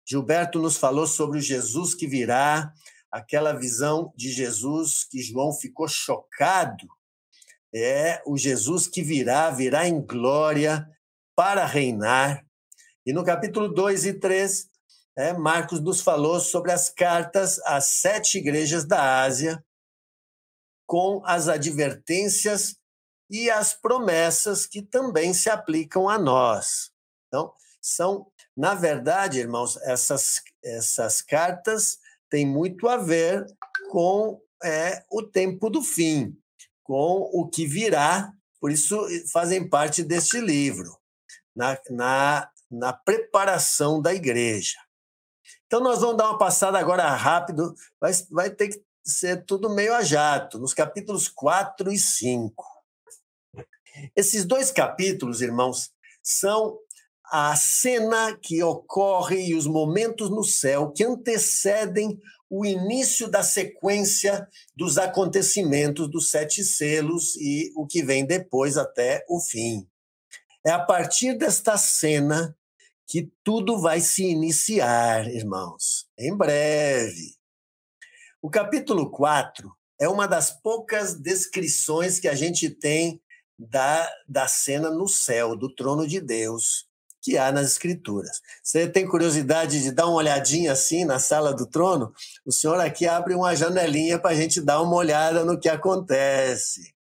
Gilberto 0.06 0.60
nos 0.60 0.78
falou 0.78 1.08
sobre 1.08 1.40
o 1.40 1.42
Jesus 1.42 1.94
que 1.94 2.08
virá, 2.08 2.74
aquela 3.12 3.54
visão 3.54 4.12
de 4.16 4.32
Jesus 4.32 5.06
que 5.10 5.22
João 5.22 5.54
ficou 5.54 5.88
chocado 5.88 6.88
é 7.74 8.22
o 8.26 8.38
Jesus 8.38 8.88
que 8.88 9.02
virá, 9.02 9.50
virá 9.50 9.88
em 9.88 10.00
glória 10.06 10.88
para 11.36 11.66
reinar. 11.66 12.46
E 13.06 13.12
no 13.12 13.24
capítulo 13.24 13.68
2 13.68 14.06
e 14.06 14.14
3, 14.14 14.70
é, 15.18 15.34
Marcos 15.34 15.82
nos 15.82 16.00
falou 16.00 16.40
sobre 16.40 16.72
as 16.72 16.90
cartas 16.90 17.60
às 17.66 17.86
sete 17.86 18.38
igrejas 18.38 18.86
da 18.86 19.24
Ásia, 19.24 19.64
com 20.86 21.22
as 21.26 21.48
advertências 21.48 22.76
e 23.30 23.50
as 23.50 23.74
promessas 23.74 24.68
que 24.68 24.82
também 24.82 25.34
se 25.34 25.50
aplicam 25.50 26.08
a 26.08 26.20
nós. 26.20 26.92
Então, 27.28 27.52
são, 27.84 28.26
na 28.56 28.74
verdade, 28.74 29.40
irmãos, 29.40 29.76
essas, 29.82 30.42
essas 30.64 31.22
cartas 31.22 31.98
têm 32.30 32.46
muito 32.46 32.88
a 32.88 32.96
ver 32.96 33.46
com 33.92 34.42
é, 34.64 35.04
o 35.12 35.22
tempo 35.22 35.70
do 35.70 35.84
fim 35.84 36.34
com 36.82 37.30
o 37.34 37.50
que 37.50 37.66
virá, 37.66 38.32
por 38.60 38.72
isso 38.72 38.98
fazem 39.32 39.68
parte 39.68 40.04
deste 40.04 40.40
livro, 40.40 40.98
na, 41.56 41.78
na, 41.90 42.50
na 42.72 42.94
preparação 42.94 44.02
da 44.02 44.14
igreja. 44.14 44.78
Então, 45.66 45.82
nós 45.82 46.02
vamos 46.02 46.18
dar 46.18 46.30
uma 46.30 46.38
passada 46.38 46.78
agora 46.78 47.10
rápido, 47.10 47.74
vai, 48.00 48.12
vai 48.32 48.50
ter 48.50 48.70
que 48.70 48.84
ser 49.06 49.44
tudo 49.46 49.70
meio 49.70 49.94
a 49.94 50.02
jato, 50.02 50.60
nos 50.60 50.74
capítulos 50.74 51.28
4 51.28 51.92
e 51.92 51.98
5. 51.98 52.54
Esses 54.16 54.46
dois 54.46 54.72
capítulos, 54.72 55.42
irmãos, 55.42 55.92
são 56.22 56.78
a 57.36 57.56
cena 57.56 58.38
que 58.38 58.62
ocorre 58.62 59.48
e 59.48 59.56
os 59.56 59.66
momentos 59.66 60.30
no 60.30 60.44
céu 60.44 60.92
que 60.92 61.04
antecedem 61.04 62.22
o 62.48 62.64
início 62.64 63.28
da 63.28 63.42
sequência 63.42 64.48
dos 64.76 65.00
acontecimentos 65.00 66.08
dos 66.12 66.30
sete 66.30 66.64
selos 66.64 67.36
e 67.38 67.74
o 67.76 67.88
que 67.88 68.04
vem 68.04 68.24
depois 68.24 68.78
até 68.78 69.26
o 69.28 69.40
fim. 69.40 69.90
É 70.64 70.70
a 70.70 70.78
partir 70.78 71.36
desta 71.36 71.76
cena 71.76 72.56
que 73.08 73.32
tudo 73.44 73.82
vai 73.82 74.00
se 74.00 74.24
iniciar, 74.24 75.28
irmãos, 75.28 76.08
em 76.16 76.38
breve. 76.38 77.36
O 78.44 78.50
capítulo 78.52 79.10
4 79.10 79.76
é 80.00 80.08
uma 80.08 80.28
das 80.28 80.52
poucas 80.62 81.20
descrições 81.20 82.20
que 82.20 82.28
a 82.28 82.36
gente 82.36 82.70
tem 82.70 83.20
da, 83.58 84.08
da 84.30 84.48
cena 84.48 84.92
no 84.92 85.08
céu, 85.08 85.56
do 85.56 85.74
trono 85.74 86.08
de 86.08 86.22
Deus, 86.22 86.93
que 87.24 87.38
há 87.38 87.54
nas 87.54 87.72
Escrituras. 87.72 88.42
Você 88.62 88.86
tem 88.86 89.08
curiosidade 89.08 89.82
de 89.82 89.92
dar 89.94 90.08
uma 90.08 90.18
olhadinha 90.18 90.74
assim 90.74 91.06
na 91.06 91.20
sala 91.20 91.54
do 91.54 91.66
trono? 91.66 92.14
O 92.46 92.52
senhor 92.52 92.78
aqui 92.82 93.08
abre 93.08 93.34
uma 93.34 93.56
janelinha 93.56 94.20
para 94.20 94.32
a 94.32 94.36
gente 94.36 94.60
dar 94.60 94.82
uma 94.82 94.98
olhada 94.98 95.46
no 95.46 95.58
que 95.58 95.70
acontece. 95.70 96.94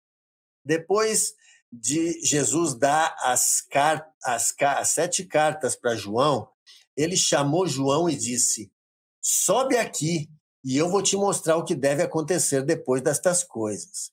Depois 0.63 1.33
de 1.73 2.23
Jesus 2.23 2.75
dar 2.75 3.15
as, 3.23 3.61
car 3.61 4.07
as, 4.23 4.53
as 4.59 4.89
sete 4.89 5.25
cartas 5.25 5.75
para 5.75 5.95
João, 5.95 6.47
ele 6.95 7.17
chamou 7.17 7.65
João 7.65 8.07
e 8.07 8.15
disse: 8.15 8.71
Sobe 9.19 9.75
aqui 9.75 10.29
e 10.63 10.77
eu 10.77 10.87
vou 10.87 11.01
te 11.01 11.15
mostrar 11.15 11.57
o 11.57 11.65
que 11.65 11.73
deve 11.73 12.03
acontecer 12.03 12.61
depois 12.61 13.01
destas 13.01 13.43
coisas. 13.43 14.11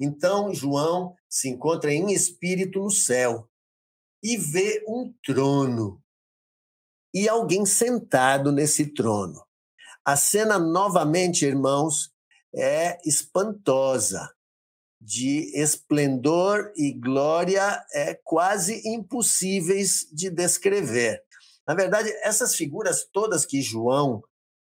Então 0.00 0.52
João 0.52 1.14
se 1.28 1.48
encontra 1.48 1.92
em 1.92 2.12
espírito 2.12 2.80
no 2.80 2.90
céu 2.90 3.48
e 4.24 4.38
vê 4.38 4.82
um 4.88 5.14
trono 5.22 6.02
e 7.12 7.28
alguém 7.28 7.66
sentado 7.66 8.50
nesse 8.50 8.86
trono. 8.94 9.44
A 10.04 10.16
cena, 10.16 10.58
novamente, 10.58 11.44
irmãos, 11.44 12.10
é 12.54 12.98
espantosa, 13.06 14.34
de 15.00 15.52
esplendor 15.54 16.72
e 16.74 16.92
glória 16.92 17.84
é 17.92 18.18
quase 18.24 18.80
impossíveis 18.88 20.06
de 20.10 20.30
descrever. 20.30 21.22
Na 21.68 21.74
verdade, 21.74 22.10
essas 22.22 22.54
figuras 22.54 23.06
todas 23.12 23.44
que 23.44 23.60
João 23.60 24.22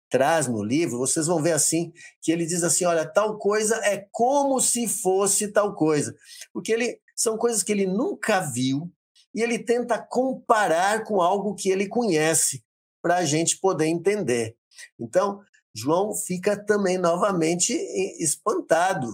traz 0.10 0.48
no 0.48 0.64
livro, 0.64 0.98
vocês 0.98 1.28
vão 1.28 1.42
ver 1.42 1.52
assim, 1.52 1.92
que 2.22 2.32
ele 2.32 2.46
diz 2.46 2.64
assim, 2.64 2.86
olha, 2.86 3.06
tal 3.06 3.38
coisa 3.38 3.76
é 3.86 4.08
como 4.12 4.60
se 4.60 4.88
fosse 4.88 5.48
tal 5.48 5.76
coisa. 5.76 6.16
Porque 6.52 6.72
ele 6.72 7.00
são 7.16 7.38
coisas 7.38 7.64
que 7.64 7.72
ele 7.72 7.86
nunca 7.86 8.40
viu, 8.40 8.92
e 9.34 9.42
ele 9.42 9.60
tenta 9.60 9.98
comparar 9.98 11.04
com 11.04 11.22
algo 11.22 11.56
que 11.56 11.70
ele 11.70 11.88
conhece, 11.88 12.64
para 13.02 13.18
a 13.18 13.26
gente 13.26 13.60
poder 13.60 13.88
entender. 13.88 14.56
Então, 15.00 15.42
João 15.76 16.16
fica 16.16 16.56
também 16.56 16.98
novamente 16.98 17.74
espantado. 18.22 19.12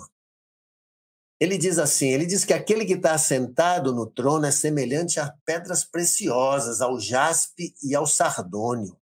Ele 1.39 1.57
diz 1.57 1.79
assim: 1.79 2.09
ele 2.09 2.25
diz 2.25 2.43
que 2.43 2.53
aquele 2.53 2.85
que 2.85 2.93
está 2.93 3.17
sentado 3.17 3.93
no 3.93 4.05
trono 4.05 4.45
é 4.45 4.51
semelhante 4.51 5.19
a 5.19 5.33
pedras 5.45 5.85
preciosas, 5.85 6.81
ao 6.81 6.99
jaspe 6.99 7.73
e 7.81 7.95
ao 7.95 8.05
sardônio. 8.05 8.97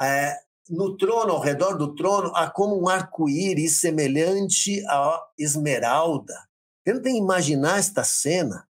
É, 0.00 0.34
no 0.68 0.96
trono, 0.96 1.32
ao 1.32 1.40
redor 1.40 1.76
do 1.76 1.94
trono, 1.94 2.32
há 2.36 2.48
como 2.48 2.80
um 2.80 2.88
arco-íris 2.88 3.80
semelhante 3.80 4.82
à 4.86 5.20
esmeralda. 5.36 6.34
Tentem 6.84 7.18
imaginar 7.18 7.78
esta 7.78 8.04
cena. 8.04 8.69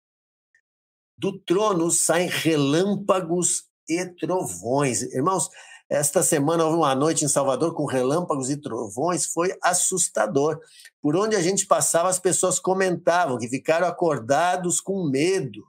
Do 1.18 1.36
trono 1.36 1.90
saem 1.90 2.28
relâmpagos 2.28 3.64
e 3.88 4.06
trovões. 4.06 5.02
Irmãos, 5.02 5.50
esta 5.90 6.22
semana 6.22 6.64
houve 6.64 6.76
uma 6.76 6.94
noite 6.94 7.24
em 7.24 7.28
Salvador 7.28 7.74
com 7.74 7.86
relâmpagos 7.86 8.50
e 8.50 8.56
trovões, 8.56 9.26
foi 9.26 9.56
assustador. 9.62 10.60
Por 11.00 11.16
onde 11.16 11.34
a 11.34 11.40
gente 11.40 11.66
passava, 11.66 12.08
as 12.08 12.20
pessoas 12.20 12.60
comentavam 12.60 13.38
que 13.38 13.48
ficaram 13.48 13.86
acordados 13.86 14.80
com 14.80 15.08
medo. 15.08 15.66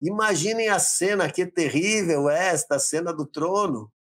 Imaginem 0.00 0.68
a 0.68 0.78
cena, 0.78 1.30
que 1.30 1.44
terrível 1.44 2.30
é 2.30 2.48
esta 2.48 2.78
cena 2.78 3.12
do 3.12 3.26
trono. 3.26 3.92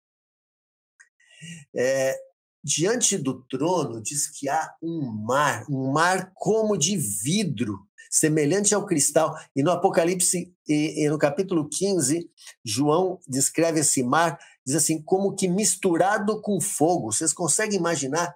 É, 1.76 2.16
diante 2.64 3.18
do 3.18 3.44
trono, 3.44 4.02
diz 4.02 4.28
que 4.28 4.48
há 4.48 4.76
um 4.82 5.02
mar, 5.26 5.66
um 5.70 5.92
mar 5.92 6.32
como 6.36 6.78
de 6.78 6.96
vidro, 6.96 7.85
semelhante 8.16 8.74
ao 8.74 8.86
cristal. 8.86 9.36
E 9.54 9.62
no 9.62 9.72
Apocalipse, 9.72 10.56
e, 10.66 11.04
e 11.04 11.10
no 11.10 11.18
capítulo 11.18 11.68
15, 11.68 12.30
João 12.64 13.20
descreve 13.28 13.82
esse 13.82 14.02
mar, 14.04 14.40
diz 14.66 14.78
assim, 14.78 15.02
como 15.02 15.36
que 15.36 15.50
misturado 15.50 16.42
com 16.42 16.62
fogo. 16.62 17.12
Vocês 17.12 17.34
conseguem 17.34 17.78
imaginar 17.78 18.34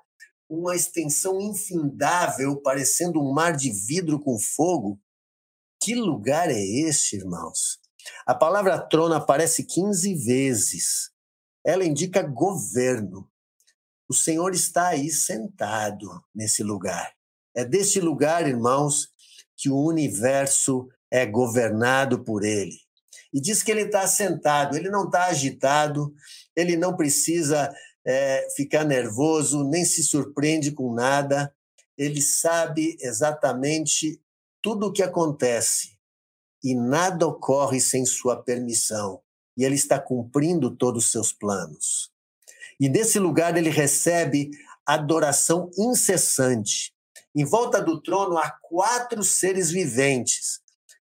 uma 0.50 0.76
extensão 0.76 1.40
infindável, 1.40 2.62
parecendo 2.62 3.22
um 3.22 3.32
mar 3.32 3.56
de 3.56 3.72
vidro 3.72 4.20
com 4.20 4.38
fogo? 4.38 5.00
Que 5.82 5.96
lugar 5.96 6.50
é 6.50 6.62
este, 6.62 7.16
irmãos? 7.16 7.80
A 8.26 8.36
palavra 8.36 8.78
trono 8.78 9.14
aparece 9.14 9.64
15 9.64 10.14
vezes. 10.16 11.10
Ela 11.66 11.86
indica 11.86 12.22
governo. 12.22 13.30
O 14.10 14.14
Senhor 14.14 14.54
está 14.54 14.90
aí 14.90 15.10
sentado 15.10 16.22
nesse 16.36 16.64
lugar. 16.64 17.14
É 17.56 17.64
deste 17.64 18.02
lugar, 18.02 18.46
irmãos, 18.46 19.08
que 19.60 19.70
o 19.70 19.78
universo 19.78 20.88
é 21.12 21.26
governado 21.26 22.24
por 22.24 22.44
ele. 22.46 22.78
E 23.34 23.42
diz 23.42 23.62
que 23.62 23.70
ele 23.70 23.82
está 23.82 24.08
sentado, 24.08 24.78
ele 24.78 24.90
não 24.90 25.06
está 25.06 25.26
agitado, 25.26 26.14
ele 26.56 26.78
não 26.78 26.96
precisa 26.96 27.70
é, 28.06 28.48
ficar 28.56 28.86
nervoso, 28.86 29.64
nem 29.66 29.84
se 29.84 30.02
surpreende 30.02 30.72
com 30.72 30.94
nada, 30.94 31.54
ele 31.98 32.22
sabe 32.22 32.98
exatamente 33.02 34.22
tudo 34.62 34.88
o 34.88 34.94
que 34.94 35.04
acontece 35.04 35.98
e 36.64 36.74
nada 36.74 37.28
ocorre 37.28 37.82
sem 37.82 38.06
sua 38.06 38.42
permissão. 38.42 39.22
E 39.58 39.66
ele 39.66 39.76
está 39.76 40.00
cumprindo 40.00 40.72
todos 40.72 41.06
os 41.06 41.12
seus 41.12 41.34
planos. 41.34 42.12
E 42.80 42.88
nesse 42.88 43.20
lugar 43.20 43.58
ele 43.58 43.70
recebe 43.70 44.52
adoração 44.86 45.70
incessante. 45.78 46.94
Em 47.36 47.46
volta 47.46 47.82
do 47.82 48.02
trono 48.02 48.38
há 48.38 48.50
quatro 48.62 49.24
seres 49.24 49.72
viventes. 49.72 50.60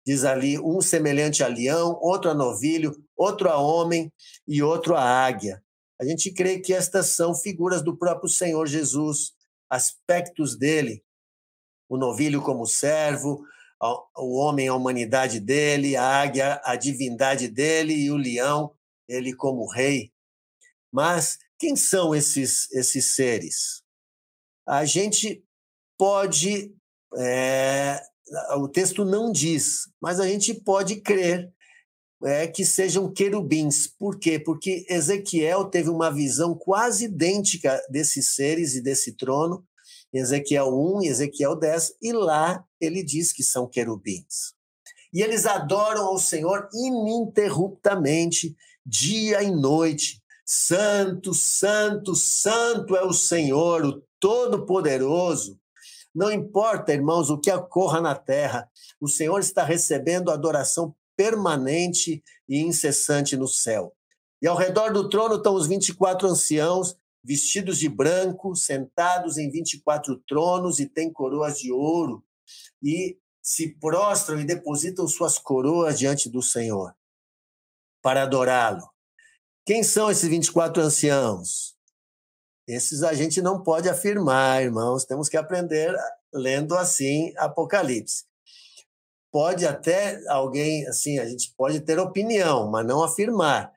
Diz 0.07 0.25
ali, 0.25 0.59
um 0.59 0.81
semelhante 0.81 1.43
a 1.43 1.47
leão, 1.47 1.99
outro 2.01 2.31
a 2.31 2.35
novilho, 2.35 2.95
outro 3.17 3.49
a 3.49 3.59
homem 3.59 4.13
e 4.47 4.63
outro 4.63 4.95
a 4.95 5.03
águia. 5.03 5.63
A 6.01 6.05
gente 6.05 6.33
crê 6.33 6.59
que 6.59 6.75
estas 6.75 7.15
são 7.15 7.35
figuras 7.35 7.83
do 7.83 7.97
próprio 7.97 8.29
Senhor 8.29 8.67
Jesus, 8.67 9.33
aspectos 9.71 10.59
dele. 10.59 11.03
O 11.89 11.97
novilho 11.97 12.43
como 12.43 12.67
servo, 12.67 13.45
o 14.17 14.39
homem 14.39 14.69
a 14.69 14.75
humanidade 14.75 15.41
dele, 15.41 15.97
a 15.97 16.23
águia 16.23 16.61
a 16.65 16.77
divindade 16.77 17.49
dele 17.49 17.95
e 17.95 18.11
o 18.11 18.17
leão 18.17 18.75
ele 19.09 19.35
como 19.35 19.71
rei. 19.71 20.13
Mas 20.93 21.39
quem 21.59 21.77
são 21.77 22.15
esses 22.15 22.71
esses 22.73 23.15
seres? 23.15 23.83
A 24.67 24.85
gente 24.85 25.45
pode. 25.99 26.75
É, 27.17 28.01
o 28.57 28.69
texto 28.69 29.05
não 29.05 29.31
diz, 29.31 29.89
mas 30.01 30.19
a 30.19 30.27
gente 30.27 30.55
pode 30.55 31.01
crer 31.01 31.53
é, 32.25 32.47
que 32.47 32.65
sejam 32.65 33.13
querubins. 33.13 33.87
Por 33.87 34.19
quê? 34.19 34.39
Porque 34.39 34.87
Ezequiel 34.89 35.67
teve 35.67 35.91
uma 35.91 36.11
visão 36.11 36.55
quase 36.55 37.05
idêntica 37.05 37.81
desses 37.91 38.35
seres 38.35 38.75
e 38.75 38.83
desse 38.83 39.13
trono, 39.13 39.65
Ezequiel 40.13 40.69
1 40.69 41.03
e 41.03 41.09
Ezequiel 41.09 41.57
10, 41.57 41.97
e 42.01 42.13
lá 42.13 42.65
ele 42.81 43.03
diz 43.03 43.33
que 43.33 43.43
são 43.43 43.69
querubins. 43.69 44.55
E 45.13 45.23
eles 45.23 45.47
adoram 45.47 46.07
ao 46.07 46.19
Senhor 46.19 46.69
ininterruptamente, 46.73 48.57
dia 48.85 49.43
e 49.43 49.51
noite. 49.51 50.21
Santo, 50.47 51.33
santo, 51.33 52.15
santo 52.15 52.97
é 52.97 53.05
o 53.05 53.13
Senhor, 53.13 53.85
o 53.85 54.03
Todo-Poderoso. 54.21 55.59
Não 56.15 56.31
importa, 56.31 56.93
irmãos, 56.93 57.29
o 57.29 57.39
que 57.39 57.51
ocorra 57.51 58.01
na 58.01 58.15
terra, 58.15 58.71
o 59.01 59.09
Senhor 59.09 59.41
está 59.41 59.65
recebendo 59.65 60.31
adoração 60.31 60.95
permanente 61.17 62.23
e 62.49 62.61
incessante 62.61 63.37
no 63.37 63.49
céu. 63.49 63.93
E 64.41 64.47
ao 64.47 64.57
redor 64.57 64.93
do 64.93 65.09
trono 65.09 65.37
estão 65.37 65.55
os 65.55 65.67
24 65.67 66.29
anciãos, 66.29 66.97
vestidos 67.23 67.79
de 67.79 67.89
branco, 67.89 68.55
sentados 68.55 69.39
em 69.39 69.51
24 69.51 70.23
tronos 70.29 70.79
e 70.79 70.87
têm 70.87 71.13
coroas 71.13 71.59
de 71.59 71.73
ouro, 71.73 72.23
e 72.83 73.19
se 73.43 73.75
prostram 73.79 74.41
e 74.41 74.45
depositam 74.45 75.09
suas 75.09 75.39
coroas 75.39 75.99
diante 75.99 76.29
do 76.29 76.43
Senhor 76.43 76.95
para 78.03 78.23
adorá-lo. 78.23 78.87
Quem 79.65 79.83
são 79.83 80.11
esses 80.11 80.29
24 80.29 80.83
anciãos? 80.83 81.74
Esses 82.67 83.03
a 83.03 83.13
gente 83.13 83.43
não 83.43 83.63
pode 83.63 83.89
afirmar, 83.89 84.63
irmãos, 84.63 85.05
temos 85.05 85.29
que 85.29 85.37
aprender 85.37 85.95
lendo 86.33 86.75
assim 86.77 87.33
Apocalipse. 87.37 88.25
pode 89.31 89.67
até 89.67 90.21
alguém, 90.29 90.87
assim, 90.87 91.19
a 91.19 91.27
gente 91.27 91.53
pode 91.57 91.81
ter 91.81 91.99
opinião, 91.99 92.71
mas 92.71 92.87
não 92.87 93.03
afirmar. 93.03 93.73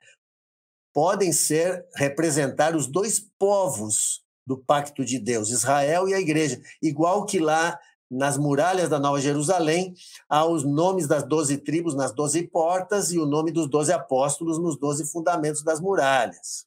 Podem 0.94 1.32
ser 1.32 1.86
representar 1.94 2.74
os 2.74 2.86
dois 2.86 3.20
povos 3.38 4.24
do 4.46 4.56
pacto 4.56 5.04
de 5.04 5.18
Deus, 5.18 5.50
Israel 5.50 6.08
e 6.08 6.14
a 6.14 6.20
igreja, 6.20 6.60
igual 6.80 7.26
que 7.26 7.38
lá 7.38 7.78
nas 8.10 8.38
muralhas 8.38 8.88
da 8.88 8.98
Nova 8.98 9.20
Jerusalém 9.20 9.94
há 10.28 10.46
os 10.46 10.64
nomes 10.64 11.06
das 11.06 11.22
doze 11.24 11.58
tribos 11.58 11.94
nas 11.94 12.14
doze 12.14 12.48
portas 12.48 13.12
e 13.12 13.18
o 13.18 13.26
nome 13.26 13.52
dos 13.52 13.68
doze 13.68 13.92
apóstolos 13.92 14.58
nos 14.58 14.78
doze 14.78 15.04
fundamentos 15.10 15.62
das 15.62 15.78
muralhas. 15.78 16.66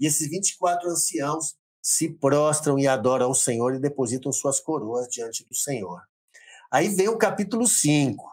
E 0.00 0.06
esses 0.06 0.28
24 0.28 0.90
anciãos 0.90 1.54
se 1.82 2.08
prostram 2.08 2.78
e 2.78 2.86
adoram 2.86 3.26
ao 3.26 3.34
Senhor 3.34 3.74
e 3.74 3.80
depositam 3.80 4.32
suas 4.32 4.60
coroas 4.60 5.08
diante 5.08 5.44
do 5.44 5.54
Senhor. 5.54 6.02
Aí 6.70 6.88
vem 6.88 7.08
o 7.08 7.18
capítulo 7.18 7.66
5. 7.66 8.24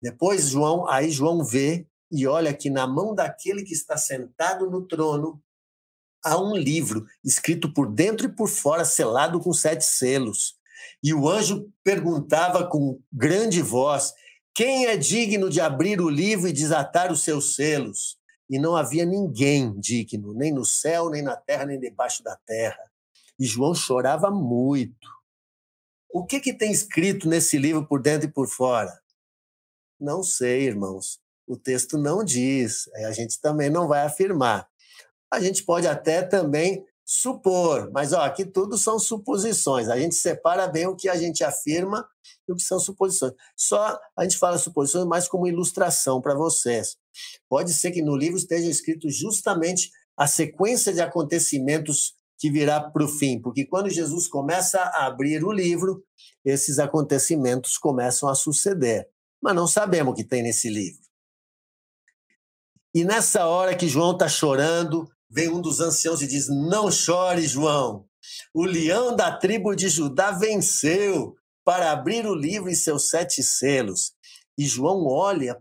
Depois 0.00 0.48
João, 0.48 0.88
aí 0.88 1.10
João 1.10 1.44
vê 1.44 1.86
e 2.10 2.26
olha 2.26 2.52
que 2.54 2.70
na 2.70 2.86
mão 2.86 3.14
daquele 3.14 3.64
que 3.64 3.72
está 3.72 3.96
sentado 3.96 4.70
no 4.70 4.86
trono 4.86 5.42
há 6.24 6.40
um 6.40 6.56
livro 6.56 7.06
escrito 7.24 7.72
por 7.72 7.90
dentro 7.90 8.26
e 8.26 8.34
por 8.34 8.48
fora, 8.48 8.84
selado 8.84 9.40
com 9.40 9.52
sete 9.52 9.84
selos. 9.84 10.56
E 11.02 11.12
o 11.12 11.28
anjo 11.28 11.68
perguntava 11.82 12.66
com 12.66 13.00
grande 13.12 13.60
voz: 13.60 14.12
Quem 14.54 14.86
é 14.86 14.96
digno 14.96 15.50
de 15.50 15.60
abrir 15.60 16.00
o 16.00 16.08
livro 16.08 16.48
e 16.48 16.52
desatar 16.52 17.10
os 17.10 17.22
seus 17.22 17.54
selos? 17.54 18.16
E 18.54 18.58
não 18.60 18.76
havia 18.76 19.04
ninguém 19.04 19.76
digno, 19.80 20.32
nem 20.32 20.52
no 20.52 20.64
céu, 20.64 21.10
nem 21.10 21.22
na 21.22 21.34
terra, 21.34 21.66
nem 21.66 21.76
debaixo 21.76 22.22
da 22.22 22.36
terra. 22.36 22.88
E 23.36 23.44
João 23.44 23.74
chorava 23.74 24.30
muito. 24.30 25.08
O 26.08 26.24
que, 26.24 26.38
que 26.38 26.54
tem 26.54 26.70
escrito 26.70 27.28
nesse 27.28 27.58
livro 27.58 27.84
por 27.84 28.00
dentro 28.00 28.28
e 28.28 28.32
por 28.32 28.46
fora? 28.46 28.96
Não 29.98 30.22
sei, 30.22 30.66
irmãos. 30.66 31.18
O 31.48 31.56
texto 31.56 31.98
não 31.98 32.22
diz. 32.22 32.88
A 32.94 33.10
gente 33.10 33.40
também 33.40 33.68
não 33.68 33.88
vai 33.88 34.02
afirmar. 34.02 34.68
A 35.32 35.40
gente 35.40 35.64
pode 35.64 35.88
até 35.88 36.22
também 36.22 36.86
supor, 37.04 37.90
mas 37.90 38.12
ó, 38.12 38.20
aqui 38.20 38.44
tudo 38.44 38.78
são 38.78 39.00
suposições. 39.00 39.88
A 39.88 39.98
gente 39.98 40.14
separa 40.14 40.68
bem 40.68 40.86
o 40.86 40.94
que 40.94 41.08
a 41.08 41.16
gente 41.16 41.42
afirma 41.42 42.08
e 42.46 42.52
o 42.52 42.54
que 42.54 42.62
são 42.62 42.78
suposições. 42.78 43.32
Só 43.56 43.98
a 44.16 44.22
gente 44.22 44.38
fala 44.38 44.58
suposições 44.58 45.06
mais 45.06 45.26
como 45.26 45.48
ilustração 45.48 46.20
para 46.20 46.36
vocês. 46.36 46.96
Pode 47.48 47.72
ser 47.72 47.90
que 47.90 48.02
no 48.02 48.16
livro 48.16 48.36
esteja 48.36 48.68
escrito 48.68 49.10
justamente 49.10 49.90
a 50.16 50.26
sequência 50.26 50.92
de 50.92 51.00
acontecimentos 51.00 52.14
que 52.38 52.50
virá 52.50 52.80
para 52.80 53.04
o 53.04 53.08
fim, 53.08 53.40
porque 53.40 53.64
quando 53.64 53.88
Jesus 53.88 54.28
começa 54.28 54.78
a 54.78 55.06
abrir 55.06 55.44
o 55.44 55.52
livro, 55.52 56.04
esses 56.44 56.78
acontecimentos 56.78 57.78
começam 57.78 58.28
a 58.28 58.34
suceder. 58.34 59.08
Mas 59.40 59.54
não 59.54 59.66
sabemos 59.66 60.12
o 60.12 60.16
que 60.16 60.24
tem 60.24 60.42
nesse 60.42 60.68
livro. 60.68 61.02
E 62.94 63.04
nessa 63.04 63.46
hora 63.46 63.76
que 63.76 63.88
João 63.88 64.12
está 64.12 64.28
chorando, 64.28 65.08
vem 65.28 65.48
um 65.48 65.60
dos 65.60 65.80
anciãos 65.80 66.22
e 66.22 66.26
diz: 66.26 66.48
Não 66.48 66.90
chore, 66.90 67.46
João. 67.46 68.06
O 68.54 68.64
leão 68.64 69.14
da 69.14 69.36
tribo 69.36 69.74
de 69.74 69.88
Judá 69.88 70.30
venceu 70.30 71.34
para 71.64 71.90
abrir 71.90 72.26
o 72.26 72.34
livro 72.34 72.70
e 72.70 72.76
seus 72.76 73.08
sete 73.08 73.42
selos. 73.42 74.12
E 74.56 74.64
João 74.64 75.06
olha 75.06 75.60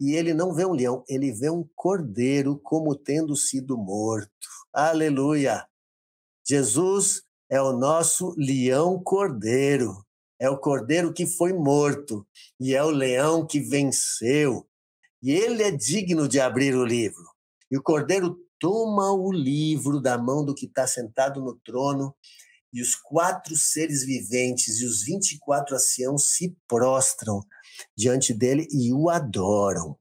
e 0.00 0.14
ele 0.14 0.32
não 0.32 0.54
vê 0.54 0.64
um 0.64 0.72
leão, 0.72 1.04
ele 1.08 1.32
vê 1.32 1.50
um 1.50 1.68
cordeiro 1.74 2.58
como 2.58 2.94
tendo 2.94 3.34
sido 3.34 3.76
morto. 3.76 4.48
Aleluia! 4.72 5.66
Jesus 6.46 7.22
é 7.50 7.60
o 7.60 7.72
nosso 7.72 8.34
leão 8.36 9.02
cordeiro. 9.02 10.04
É 10.40 10.48
o 10.48 10.56
cordeiro 10.56 11.12
que 11.12 11.26
foi 11.26 11.52
morto 11.52 12.26
e 12.60 12.74
é 12.74 12.82
o 12.82 12.90
leão 12.90 13.44
que 13.44 13.58
venceu. 13.60 14.66
E 15.20 15.32
ele 15.32 15.62
é 15.62 15.70
digno 15.70 16.28
de 16.28 16.38
abrir 16.38 16.76
o 16.76 16.84
livro. 16.84 17.24
E 17.70 17.76
o 17.76 17.82
cordeiro 17.82 18.38
toma 18.58 19.12
o 19.12 19.32
livro 19.32 20.00
da 20.00 20.16
mão 20.16 20.44
do 20.44 20.54
que 20.54 20.66
está 20.66 20.86
sentado 20.86 21.40
no 21.40 21.58
trono, 21.64 22.14
e 22.72 22.82
os 22.82 22.94
quatro 22.94 23.56
seres 23.56 24.04
viventes 24.04 24.80
e 24.80 24.84
os 24.84 25.02
vinte 25.02 25.32
e 25.32 25.38
quatro 25.38 25.74
anciãos 25.74 26.34
se 26.34 26.54
prostram 26.66 27.40
diante 27.96 28.32
dele 28.32 28.66
e 28.70 28.92
o 28.92 29.08
adoram. 29.08 29.96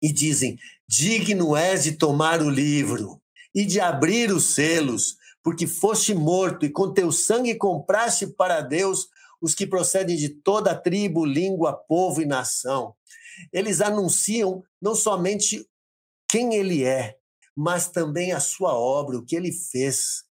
E 0.00 0.12
dizem: 0.12 0.58
Digno 0.88 1.56
és 1.56 1.84
de 1.84 1.92
tomar 1.92 2.42
o 2.42 2.50
livro 2.50 3.20
e 3.54 3.64
de 3.64 3.80
abrir 3.80 4.32
os 4.32 4.54
selos, 4.54 5.16
porque 5.42 5.66
foste 5.66 6.14
morto 6.14 6.64
e 6.64 6.70
com 6.70 6.92
teu 6.92 7.12
sangue 7.12 7.54
compraste 7.54 8.26
para 8.26 8.60
Deus 8.60 9.08
os 9.40 9.54
que 9.54 9.66
procedem 9.66 10.16
de 10.16 10.28
toda 10.28 10.74
tribo, 10.74 11.24
língua, 11.24 11.72
povo 11.72 12.22
e 12.22 12.26
nação. 12.26 12.94
Eles 13.52 13.80
anunciam 13.80 14.62
não 14.80 14.94
somente 14.94 15.68
quem 16.28 16.54
ele 16.54 16.84
é, 16.84 17.16
mas 17.56 17.88
também 17.88 18.32
a 18.32 18.40
sua 18.40 18.74
obra, 18.74 19.18
o 19.18 19.24
que 19.24 19.34
ele 19.34 19.52
fez. 19.52 20.24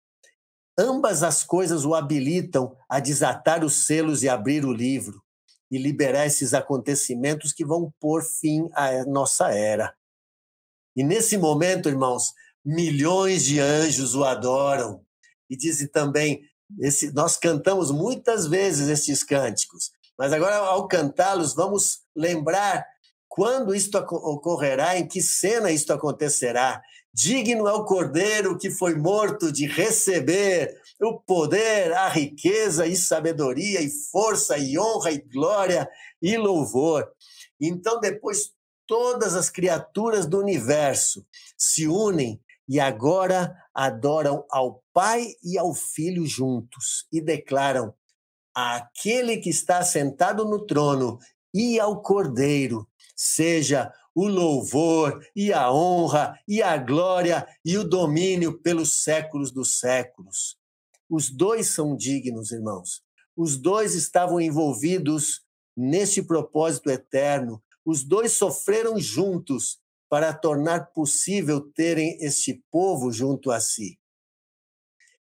Ambas 0.79 1.23
as 1.23 1.43
coisas 1.43 1.85
o 1.85 1.95
habilitam 1.95 2.77
a 2.89 3.01
desatar 3.01 3.65
os 3.65 3.87
selos 3.87 4.23
e 4.23 4.29
abrir 4.29 4.65
o 4.65 4.73
livro 4.73 5.23
e 5.71 5.79
liberar 5.79 6.27
esses 6.27 6.55
acontecimentos 6.55 7.53
que 7.53 7.65
vão 7.65 7.93
pôr 8.01 8.23
fim 8.23 8.69
à 8.73 9.05
nossa 9.05 9.51
era. 9.53 9.95
E 10.97 11.05
nesse 11.05 11.37
momento, 11.37 11.89
irmãos, 11.89 12.33
milhões 12.65 13.45
de 13.45 13.61
anjos 13.61 14.15
o 14.15 14.25
adoram. 14.25 15.01
E 15.49 15.57
dizem 15.57 15.89
também, 15.89 16.43
esse, 16.81 17.13
nós 17.13 17.37
cantamos 17.37 17.91
muitas 17.91 18.47
vezes 18.47 18.89
estes 18.89 19.23
cânticos, 19.23 19.91
mas 20.19 20.33
agora, 20.33 20.57
ao 20.57 20.89
cantá-los, 20.89 21.55
vamos 21.55 22.01
lembrar 22.15 22.85
quando 23.29 23.75
isto 23.75 23.97
ocorrerá, 23.97 24.99
em 24.99 25.07
que 25.07 25.23
cena 25.23 25.71
isto 25.71 25.93
acontecerá. 25.93 26.83
Digno 27.15 27.69
é 27.69 27.73
o 27.73 27.85
cordeiro 27.85 28.59
que 28.59 28.71
foi 28.71 28.97
morto 28.97 29.53
de 29.53 29.67
receber 29.67 30.77
o 31.01 31.21
poder, 31.21 31.93
a 31.93 32.09
riqueza 32.09 32.87
e 32.87 32.97
sabedoria 32.97 33.81
e 33.81 33.89
força 33.89 34.59
e 34.59 34.79
honra 34.79 35.13
e 35.13 35.19
glória 35.19 35.89
e 36.21 36.37
louvor. 36.37 37.09
Então, 37.61 38.01
depois, 38.01 38.53
todas 38.87 39.35
as 39.35 39.51
criaturas 39.51 40.27
do 40.27 40.39
universo 40.39 41.25
se 41.57 41.87
unem 41.87 42.41
e 42.69 42.79
agora 42.81 43.57
adoram 43.73 44.45
ao 44.51 44.83
Pai 44.93 45.35
e 45.43 45.57
ao 45.57 45.73
Filho 45.73 46.27
juntos 46.27 47.07
e 47.13 47.21
declaram: 47.21 47.95
aquele 48.55 49.37
que 49.37 49.51
está 49.51 49.83
sentado 49.85 50.45
no 50.45 50.67
trono 50.67 51.19
e 51.55 51.79
ao 51.79 52.03
Cordeiro, 52.03 52.89
seja 53.15 53.93
o 54.15 54.27
louvor 54.27 55.25
e 55.35 55.53
a 55.53 55.73
honra 55.73 56.39
e 56.47 56.61
a 56.61 56.77
glória 56.77 57.47
e 57.65 57.79
o 57.79 57.85
domínio 57.85 58.61
pelos 58.61 59.05
séculos 59.05 59.53
dos 59.53 59.79
séculos. 59.79 60.58
Os 61.09 61.31
dois 61.31 61.69
são 61.69 61.97
dignos, 61.97 62.53
irmãos. 62.53 63.03
Os 63.37 63.57
dois 63.57 63.95
estavam 63.95 64.41
envolvidos 64.41 65.43
neste 65.77 66.23
propósito 66.23 66.91
eterno. 66.91 67.63
Os 67.85 68.05
dois 68.05 68.33
sofreram 68.33 68.99
juntos 68.99 69.79
para 70.09 70.33
tornar 70.33 70.93
possível 70.93 71.61
terem 71.61 72.19
este 72.21 72.63
povo 72.71 73.13
junto 73.13 73.51
a 73.51 73.61
si. 73.61 73.99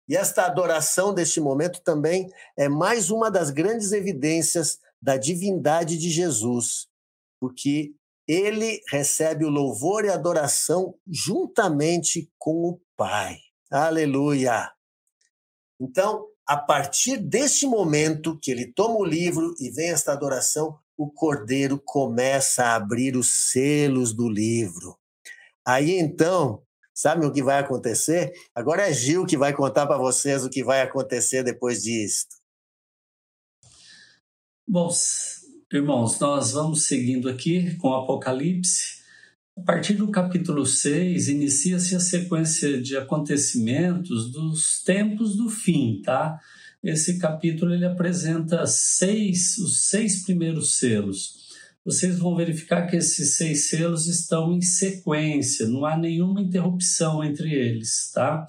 E 0.07 0.15
esta 0.15 0.45
adoração 0.45 1.13
deste 1.13 1.39
momento 1.39 1.81
também 1.81 2.29
é 2.57 2.67
mais 2.67 3.09
uma 3.09 3.31
das 3.31 3.49
grandes 3.49 3.93
evidências 3.93 4.77
da 5.01 5.17
divindade 5.17 5.97
de 5.97 6.09
Jesus, 6.09 6.87
porque 7.39 7.95
ele 8.27 8.81
recebe 8.89 9.45
o 9.45 9.49
louvor 9.49 10.05
e 10.05 10.09
adoração 10.09 10.95
juntamente 11.07 12.29
com 12.37 12.69
o 12.69 12.81
Pai. 12.95 13.37
Aleluia! 13.71 14.71
Então, 15.83 16.25
a 16.47 16.55
partir 16.55 17.17
deste 17.17 17.65
momento 17.65 18.39
que 18.39 18.49
ele 18.49 18.71
toma 18.71 18.95
o 18.95 19.05
livro 19.05 19.53
e 19.59 19.69
vem 19.69 19.89
esta 19.89 20.13
adoração, 20.13 20.79
o 20.97 21.11
cordeiro 21.11 21.81
começa 21.83 22.63
a 22.63 22.75
abrir 22.75 23.17
os 23.17 23.51
selos 23.51 24.13
do 24.13 24.29
livro. 24.29 24.97
Aí 25.65 25.99
então, 25.99 26.63
sabe 26.93 27.25
o 27.25 27.31
que 27.31 27.43
vai 27.43 27.59
acontecer? 27.59 28.31
Agora 28.55 28.87
é 28.87 28.93
Gil 28.93 29.25
que 29.25 29.37
vai 29.37 29.53
contar 29.53 29.85
para 29.85 29.97
vocês 29.97 30.45
o 30.45 30.49
que 30.49 30.63
vai 30.63 30.81
acontecer 30.81 31.43
depois 31.43 31.83
disto. 31.83 32.35
Bom, 34.65 34.89
Irmãos, 35.73 36.19
nós 36.19 36.51
vamos 36.51 36.85
seguindo 36.85 37.27
aqui 37.27 37.75
com 37.77 37.89
o 37.89 37.95
Apocalipse. 37.95 39.02
A 39.55 39.61
partir 39.61 39.93
do 39.93 40.09
capítulo 40.09 40.65
6, 40.65 41.27
inicia-se 41.27 41.95
a 41.95 41.99
sequência 41.99 42.81
de 42.81 42.97
acontecimentos 42.97 44.31
dos 44.31 44.81
tempos 44.83 45.35
do 45.37 45.47
fim, 45.47 46.01
tá? 46.03 46.39
Esse 46.83 47.19
capítulo 47.19 47.71
ele 47.71 47.85
apresenta 47.85 48.65
seis, 48.65 49.57
os 49.59 49.85
seis 49.89 50.23
primeiros 50.23 50.79
selos. 50.79 51.43
Vocês 51.85 52.17
vão 52.17 52.35
verificar 52.35 52.87
que 52.87 52.95
esses 52.95 53.35
seis 53.35 53.69
selos 53.69 54.07
estão 54.07 54.51
em 54.53 54.61
sequência, 54.61 55.67
não 55.67 55.85
há 55.85 55.95
nenhuma 55.95 56.41
interrupção 56.41 57.23
entre 57.23 57.53
eles, 57.53 58.11
tá? 58.11 58.47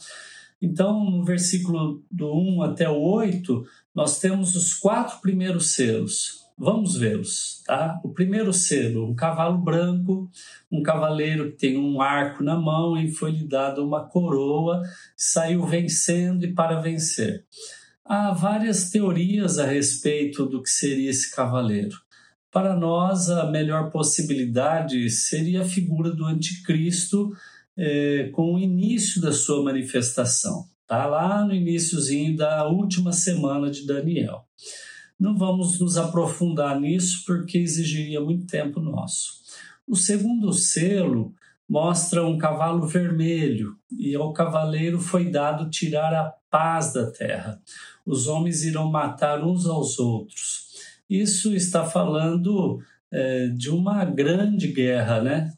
Então, 0.61 1.05
no 1.05 1.23
versículo 1.23 2.03
do 2.11 2.33
1 2.33 2.62
até 2.62 2.88
o 2.88 2.99
8, 2.99 3.62
nós 3.95 4.19
temos 4.19 4.57
os 4.57 4.73
quatro 4.73 5.21
primeiros 5.21 5.75
selos 5.75 6.43
Vamos 6.57 6.97
vê-los, 6.97 7.62
tá? 7.67 8.01
O 8.05 8.11
primeiro 8.11 8.53
selo, 8.53 9.11
um 9.11 9.14
cavalo 9.14 9.59
branco, 9.59 10.31
um 10.71 10.83
cavaleiro 10.83 11.51
que 11.51 11.59
tem 11.59 11.77
um 11.77 12.01
arco 12.01 12.45
na 12.45 12.57
mão 12.57 12.97
e 12.97 13.11
foi 13.11 13.33
lhe 13.33 13.45
dado 13.45 13.85
uma 13.85 14.09
coroa, 14.09 14.81
saiu 15.17 15.67
vencendo 15.67 16.45
e 16.45 16.55
para 16.55 16.81
vencer. 16.81 17.45
Há 18.05 18.33
várias 18.33 18.90
teorias 18.90 19.59
a 19.59 19.67
respeito 19.67 20.47
do 20.47 20.62
que 20.62 20.71
seria 20.71 21.11
esse 21.11 21.35
cavaleiro. 21.35 21.97
Para 22.53 22.77
nós, 22.77 23.29
a 23.31 23.51
melhor 23.51 23.90
possibilidade 23.90 25.11
seria 25.11 25.62
a 25.62 25.69
figura 25.69 26.12
do 26.12 26.25
anticristo 26.25 27.33
eh, 27.77 28.31
com 28.33 28.55
o 28.55 28.59
início 28.61 29.21
da 29.21 29.33
sua 29.33 29.64
manifestação, 29.64 30.69
tá? 30.87 31.05
lá 31.07 31.45
no 31.45 31.53
iníciozinho 31.53 32.37
da 32.37 32.69
última 32.69 33.11
semana 33.11 33.69
de 33.73 33.85
Daniel. 33.85 34.47
Não 35.18 35.37
vamos 35.37 35.81
nos 35.81 35.96
aprofundar 35.96 36.81
nisso 36.81 37.22
porque 37.27 37.59
exigiria 37.59 38.20
muito 38.20 38.46
tempo 38.46 38.81
nosso. 38.81 39.42
O 39.87 39.94
segundo 39.94 40.53
selo 40.53 41.35
mostra 41.68 42.27
um 42.27 42.37
cavalo 42.37 42.87
vermelho 42.87 43.77
e 43.98 44.14
ao 44.14 44.33
cavaleiro 44.33 45.00
foi 45.00 45.31
dado 45.31 45.70
tirar 45.70 46.12
a 46.14 46.33
paz 46.50 46.92
da 46.92 47.11
terra. 47.11 47.61
Os 48.05 48.27
homens 48.27 48.64
irão 48.64 48.90
matar 48.90 49.42
uns 49.42 49.66
aos 49.66 49.98
outros. 49.98 50.64
Isso 51.09 51.55
está 51.55 51.85
falando 51.85 52.81
é, 53.11 53.48
de 53.48 53.70
uma 53.70 54.05
grande 54.05 54.68
guerra, 54.68 55.22
né? 55.22 55.53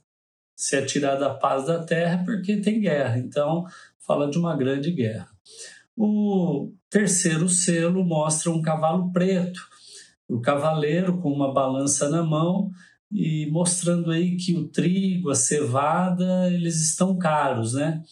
Se 0.55 0.77
é 0.77 0.85
tirada 0.85 1.27
a 1.27 1.35
paz 1.35 1.67
da 1.67 1.83
terra, 1.85 2.21
é 2.21 2.25
porque 2.25 2.57
tem 2.57 2.81
guerra. 2.81 3.19
Então, 3.19 3.65
fala 3.99 4.31
de 4.31 4.39
uma 4.39 4.57
grande 4.57 4.91
guerra. 4.91 5.29
O 5.97 6.75
terceiro 6.91 7.49
selo 7.49 8.05
mostra 8.05 8.51
um 8.51 8.61
cavalo 8.61 9.11
preto, 9.13 9.61
o 10.29 10.41
cavaleiro 10.41 11.19
com 11.23 11.33
uma 11.33 11.55
balança 11.55 12.11
na 12.11 12.23
mão 12.23 12.71
e 13.11 13.49
mostrando 13.51 14.11
aí 14.11 14.37
que 14.37 14.55
o 14.55 14.69
trigo, 14.69 15.31
a 15.31 15.35
cevada, 15.35 16.53
eles 16.53 16.83
estão 16.83 17.17
caros, 17.17 17.73
né? 17.73 18.03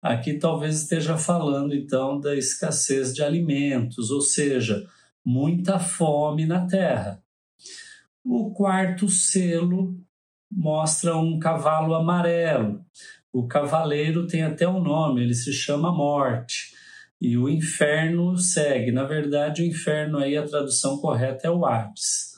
Aqui 0.00 0.34
talvez 0.38 0.82
esteja 0.82 1.18
falando 1.18 1.74
então 1.74 2.18
da 2.18 2.34
escassez 2.34 3.14
de 3.14 3.22
alimentos, 3.22 4.10
ou 4.10 4.22
seja, 4.22 4.86
muita 5.22 5.78
fome 5.78 6.46
na 6.46 6.66
terra. 6.66 7.22
O 8.24 8.52
quarto 8.52 9.06
selo 9.06 9.98
mostra 10.50 11.14
um 11.16 11.38
cavalo 11.38 11.94
amarelo. 11.94 12.82
O 13.30 13.46
cavaleiro 13.46 14.26
tem 14.26 14.42
até 14.42 14.66
um 14.66 14.82
nome, 14.82 15.22
ele 15.22 15.34
se 15.34 15.52
chama 15.52 15.92
Morte 15.92 16.73
e 17.24 17.38
o 17.38 17.48
inferno 17.48 18.36
segue. 18.36 18.92
Na 18.92 19.04
verdade, 19.04 19.62
o 19.62 19.64
inferno 19.64 20.18
aí 20.18 20.36
a 20.36 20.46
tradução 20.46 20.98
correta 20.98 21.48
é 21.48 21.50
o 21.50 21.64
Hades. 21.64 22.34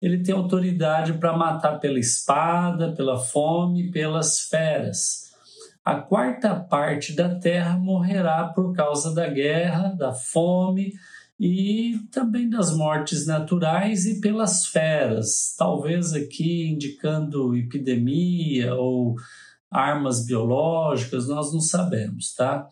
Ele 0.00 0.22
tem 0.22 0.32
autoridade 0.32 1.14
para 1.14 1.36
matar 1.36 1.80
pela 1.80 1.98
espada, 1.98 2.92
pela 2.92 3.18
fome, 3.18 3.90
pelas 3.90 4.40
feras. 4.42 5.30
A 5.84 5.96
quarta 5.96 6.54
parte 6.54 7.12
da 7.12 7.34
terra 7.34 7.76
morrerá 7.76 8.44
por 8.44 8.72
causa 8.72 9.12
da 9.12 9.26
guerra, 9.26 9.88
da 9.88 10.12
fome 10.12 10.92
e 11.38 11.98
também 12.12 12.48
das 12.48 12.74
mortes 12.76 13.26
naturais 13.26 14.06
e 14.06 14.20
pelas 14.20 14.66
feras. 14.66 15.56
Talvez 15.58 16.14
aqui 16.14 16.68
indicando 16.68 17.56
epidemia 17.56 18.76
ou 18.76 19.16
armas 19.70 20.24
biológicas, 20.24 21.26
nós 21.26 21.52
não 21.52 21.60
sabemos, 21.60 22.32
tá? 22.34 22.68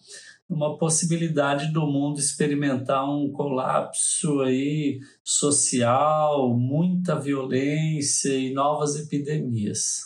Uma 0.48 0.78
possibilidade 0.78 1.70
do 1.72 1.86
mundo 1.86 2.18
experimentar 2.18 3.08
um 3.08 3.30
colapso 3.30 4.40
aí 4.40 4.98
social, 5.22 6.56
muita 6.56 7.20
violência 7.20 8.30
e 8.30 8.52
novas 8.52 8.96
epidemias. 8.96 10.00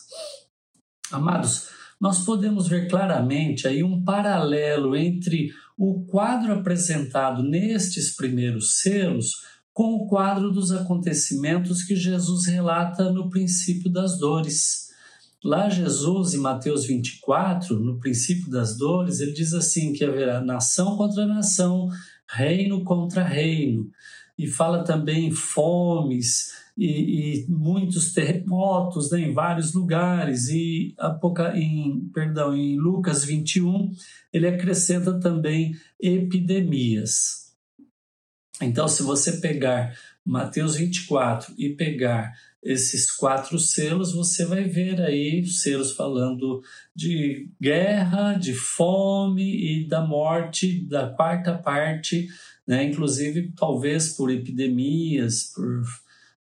Amados, 1.12 1.68
nós 2.00 2.24
podemos 2.24 2.66
ver 2.66 2.88
claramente 2.88 3.68
aí 3.68 3.84
um 3.84 4.02
paralelo 4.02 4.96
entre 4.96 5.52
o 5.78 6.04
quadro 6.06 6.52
apresentado 6.52 7.42
nestes 7.42 8.16
primeiros 8.16 8.80
selos 8.80 9.52
com 9.72 9.94
o 9.94 10.06
quadro 10.06 10.50
dos 10.50 10.72
acontecimentos 10.72 11.82
que 11.82 11.96
Jesus 11.96 12.46
relata 12.46 13.10
no 13.10 13.30
princípio 13.30 13.90
das 13.90 14.18
dores. 14.18 14.91
Lá 15.44 15.68
Jesus, 15.68 16.34
em 16.34 16.38
Mateus 16.38 16.86
24, 16.86 17.78
no 17.78 17.98
princípio 17.98 18.48
das 18.48 18.78
dores, 18.78 19.18
ele 19.18 19.32
diz 19.32 19.52
assim 19.52 19.92
que 19.92 20.04
haverá 20.04 20.40
nação 20.40 20.96
contra 20.96 21.26
nação, 21.26 21.88
reino 22.28 22.84
contra 22.84 23.24
reino. 23.24 23.90
E 24.38 24.46
fala 24.46 24.84
também 24.84 25.32
fomes 25.32 26.52
e, 26.78 27.44
e 27.44 27.46
muitos 27.48 28.12
terremotos 28.12 29.10
né, 29.10 29.20
em 29.20 29.32
vários 29.32 29.74
lugares. 29.74 30.48
E 30.48 30.94
em, 31.54 32.08
perdão, 32.14 32.56
em 32.56 32.78
Lucas 32.78 33.24
21, 33.24 33.90
ele 34.32 34.46
acrescenta 34.46 35.18
também 35.18 35.74
epidemias. 36.00 37.52
Então, 38.60 38.86
se 38.86 39.02
você 39.02 39.38
pegar 39.38 39.98
Mateus 40.24 40.76
24 40.76 41.52
e 41.58 41.70
pegar 41.70 42.32
esses 42.62 43.10
quatro 43.10 43.58
selos, 43.58 44.12
você 44.12 44.44
vai 44.44 44.62
ver 44.62 45.00
aí 45.00 45.44
selos 45.44 45.92
falando 45.92 46.62
de 46.94 47.50
guerra, 47.60 48.34
de 48.34 48.54
fome 48.54 49.82
e 49.82 49.88
da 49.88 50.06
morte 50.06 50.86
da 50.86 51.08
quarta 51.08 51.58
parte, 51.58 52.28
né? 52.66 52.84
inclusive 52.84 53.52
talvez 53.56 54.10
por 54.16 54.30
epidemias, 54.30 55.50
por 55.52 55.82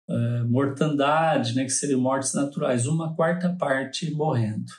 uh, 0.09 0.47
mortandade, 0.47 1.55
né? 1.55 1.63
que 1.63 1.71
seriam 1.71 1.99
mortes 1.99 2.33
naturais, 2.33 2.85
uma 2.85 3.15
quarta 3.15 3.49
parte 3.49 4.11
morrendo. 4.11 4.71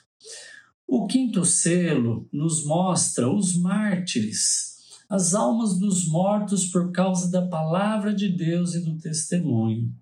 O 0.87 1.07
quinto 1.07 1.45
selo 1.45 2.29
nos 2.33 2.65
mostra 2.65 3.29
os 3.29 3.57
mártires, 3.57 4.77
as 5.11 5.35
almas 5.35 5.77
dos 5.77 6.07
mortos 6.07 6.67
por 6.67 6.93
causa 6.93 7.29
da 7.31 7.43
palavra 7.49 8.15
de 8.15 8.29
Deus 8.29 8.75
e 8.75 8.85
do 8.85 8.97
testemunho. 8.97 9.93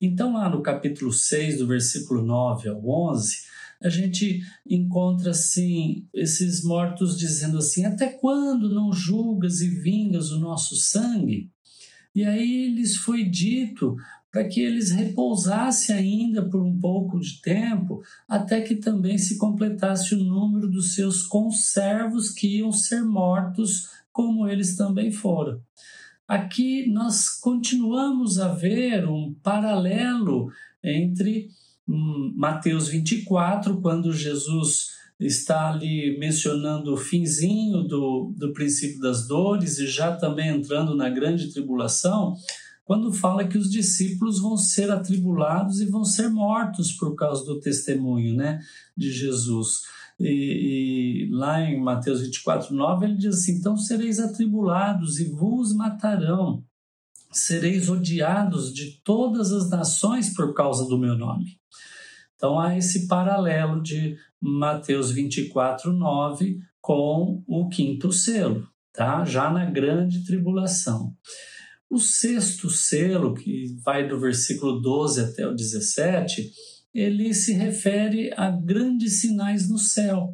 Então, 0.00 0.32
lá 0.32 0.48
no 0.48 0.62
capítulo 0.62 1.12
6, 1.12 1.58
do 1.58 1.66
versículo 1.66 2.22
9 2.24 2.70
ao 2.70 2.88
11, 2.88 3.36
a 3.82 3.88
gente 3.88 4.40
encontra 4.68 5.30
assim 5.30 6.06
esses 6.14 6.64
mortos 6.64 7.18
dizendo 7.18 7.58
assim: 7.58 7.84
Até 7.84 8.08
quando 8.08 8.72
não 8.72 8.92
julgas 8.92 9.60
e 9.60 9.68
vingas 9.68 10.30
o 10.30 10.40
nosso 10.40 10.74
sangue? 10.76 11.50
E 12.14 12.24
aí 12.24 12.68
lhes 12.68 12.96
foi 12.96 13.24
dito 13.24 13.96
para 14.32 14.44
que 14.44 14.60
eles 14.60 14.90
repousassem 14.90 15.94
ainda 15.94 16.48
por 16.48 16.62
um 16.62 16.78
pouco 16.78 17.18
de 17.18 17.40
tempo, 17.40 18.02
até 18.28 18.60
que 18.60 18.76
também 18.76 19.18
se 19.18 19.36
completasse 19.36 20.14
o 20.14 20.24
número 20.24 20.68
dos 20.68 20.94
seus 20.94 21.22
conservos 21.24 22.30
que 22.30 22.58
iam 22.58 22.72
ser 22.72 23.02
mortos, 23.02 23.88
como 24.12 24.48
eles 24.48 24.76
também 24.76 25.10
foram. 25.10 25.60
Aqui 26.30 26.88
nós 26.88 27.28
continuamos 27.28 28.38
a 28.38 28.54
ver 28.54 29.04
um 29.04 29.34
paralelo 29.42 30.48
entre 30.80 31.48
hum, 31.88 32.32
Mateus 32.36 32.86
24, 32.86 33.80
quando 33.80 34.12
Jesus 34.12 34.90
está 35.18 35.72
ali 35.72 36.16
mencionando 36.20 36.94
o 36.94 36.96
finzinho 36.96 37.82
do, 37.82 38.32
do 38.36 38.52
princípio 38.52 39.00
das 39.00 39.26
dores 39.26 39.80
e 39.80 39.88
já 39.88 40.14
também 40.14 40.50
entrando 40.50 40.94
na 40.94 41.10
grande 41.10 41.52
tribulação, 41.52 42.36
quando 42.84 43.12
fala 43.12 43.48
que 43.48 43.58
os 43.58 43.68
discípulos 43.68 44.40
vão 44.40 44.56
ser 44.56 44.88
atribulados 44.88 45.80
e 45.80 45.86
vão 45.86 46.04
ser 46.04 46.28
mortos 46.28 46.92
por 46.92 47.16
causa 47.16 47.44
do 47.44 47.58
testemunho 47.58 48.36
né, 48.36 48.60
de 48.96 49.10
Jesus. 49.10 49.80
E, 50.20 50.28
e, 50.28 50.99
lá 51.30 51.62
em 51.62 51.80
Mateus 51.80 52.20
24, 52.20 52.74
9, 52.74 53.06
ele 53.06 53.16
diz 53.16 53.36
assim: 53.36 53.52
Então 53.52 53.76
sereis 53.76 54.18
atribulados 54.18 55.20
e 55.20 55.24
vos 55.24 55.74
matarão, 55.74 56.64
sereis 57.32 57.88
odiados 57.88 58.72
de 58.72 59.00
todas 59.02 59.52
as 59.52 59.70
nações 59.70 60.34
por 60.34 60.52
causa 60.54 60.84
do 60.86 60.98
meu 60.98 61.16
nome. 61.16 61.58
Então 62.34 62.58
há 62.58 62.76
esse 62.76 63.06
paralelo 63.06 63.82
de 63.82 64.16
Mateus 64.40 65.10
24, 65.10 65.92
9 65.92 66.58
com 66.80 67.44
o 67.46 67.68
quinto 67.68 68.10
selo, 68.10 68.66
tá? 68.92 69.24
já 69.24 69.50
na 69.50 69.66
grande 69.66 70.24
tribulação. 70.24 71.14
O 71.88 71.98
sexto 71.98 72.70
selo, 72.70 73.34
que 73.34 73.76
vai 73.84 74.08
do 74.08 74.18
versículo 74.18 74.80
12 74.80 75.20
até 75.20 75.46
o 75.46 75.54
17, 75.54 76.50
ele 76.94 77.34
se 77.34 77.52
refere 77.52 78.32
a 78.36 78.50
grandes 78.50 79.20
sinais 79.20 79.68
no 79.68 79.78
céu, 79.78 80.32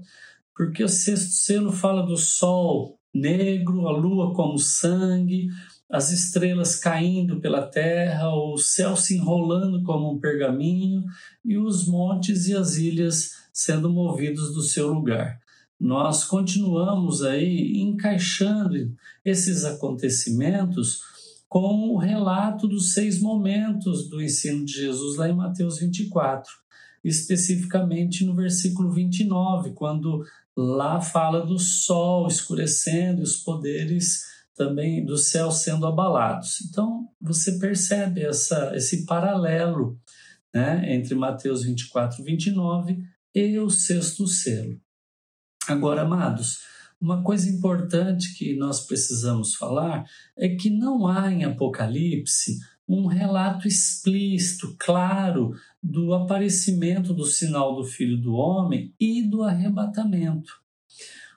porque 0.56 0.82
o 0.82 0.88
sexto 0.88 1.32
selo 1.32 1.70
fala 1.70 2.04
do 2.04 2.16
sol 2.16 2.98
negro, 3.12 3.86
a 3.88 3.92
lua 3.92 4.34
como 4.34 4.58
sangue, 4.58 5.48
as 5.88 6.10
estrelas 6.10 6.76
caindo 6.76 7.40
pela 7.40 7.62
terra, 7.62 8.34
o 8.34 8.56
céu 8.56 8.96
se 8.96 9.16
enrolando 9.16 9.82
como 9.82 10.12
um 10.12 10.18
pergaminho 10.18 11.04
e 11.44 11.56
os 11.56 11.86
montes 11.86 12.48
e 12.48 12.54
as 12.54 12.76
ilhas 12.76 13.32
sendo 13.52 13.90
movidos 13.90 14.52
do 14.52 14.62
seu 14.62 14.92
lugar. 14.92 15.38
Nós 15.78 16.24
continuamos 16.24 17.22
aí 17.22 17.80
encaixando 17.80 18.94
esses 19.24 19.64
acontecimentos 19.64 21.00
com 21.48 21.90
o 21.90 21.96
relato 21.96 22.66
dos 22.66 22.92
seis 22.92 23.20
momentos 23.20 24.08
do 24.08 24.20
ensino 24.20 24.64
de 24.64 24.72
Jesus 24.72 25.16
lá 25.16 25.28
em 25.28 25.36
Mateus 25.36 25.78
24, 25.78 26.50
especificamente 27.04 28.24
no 28.24 28.34
versículo 28.34 28.90
29, 28.90 29.72
quando 29.72 30.24
lá 30.56 31.00
fala 31.00 31.44
do 31.44 31.58
sol 31.58 32.26
escurecendo 32.26 33.20
e 33.20 33.24
os 33.24 33.36
poderes 33.36 34.22
também 34.54 35.04
do 35.04 35.18
céu 35.18 35.50
sendo 35.50 35.86
abalados. 35.86 36.62
Então, 36.68 37.08
você 37.20 37.58
percebe 37.58 38.22
essa, 38.22 38.74
esse 38.74 39.04
paralelo 39.04 40.00
né, 40.54 40.94
entre 40.94 41.14
Mateus 41.14 41.62
24, 41.64 42.24
29 42.24 42.98
e 43.34 43.58
o 43.58 43.68
sexto 43.68 44.26
selo. 44.26 44.80
Agora, 45.68 46.02
amados, 46.02 46.60
uma 46.98 47.22
coisa 47.22 47.50
importante 47.50 48.34
que 48.38 48.56
nós 48.56 48.86
precisamos 48.86 49.54
falar 49.54 50.04
é 50.38 50.48
que 50.48 50.70
não 50.70 51.06
há 51.06 51.30
em 51.30 51.44
Apocalipse 51.44 52.58
um 52.88 53.06
relato 53.06 53.66
explícito, 53.66 54.74
claro, 54.78 55.54
do 55.82 56.14
aparecimento 56.14 57.12
do 57.12 57.24
sinal 57.24 57.74
do 57.74 57.84
Filho 57.84 58.16
do 58.16 58.34
Homem 58.34 58.94
e 58.98 59.22
do 59.22 59.42
arrebatamento. 59.42 60.52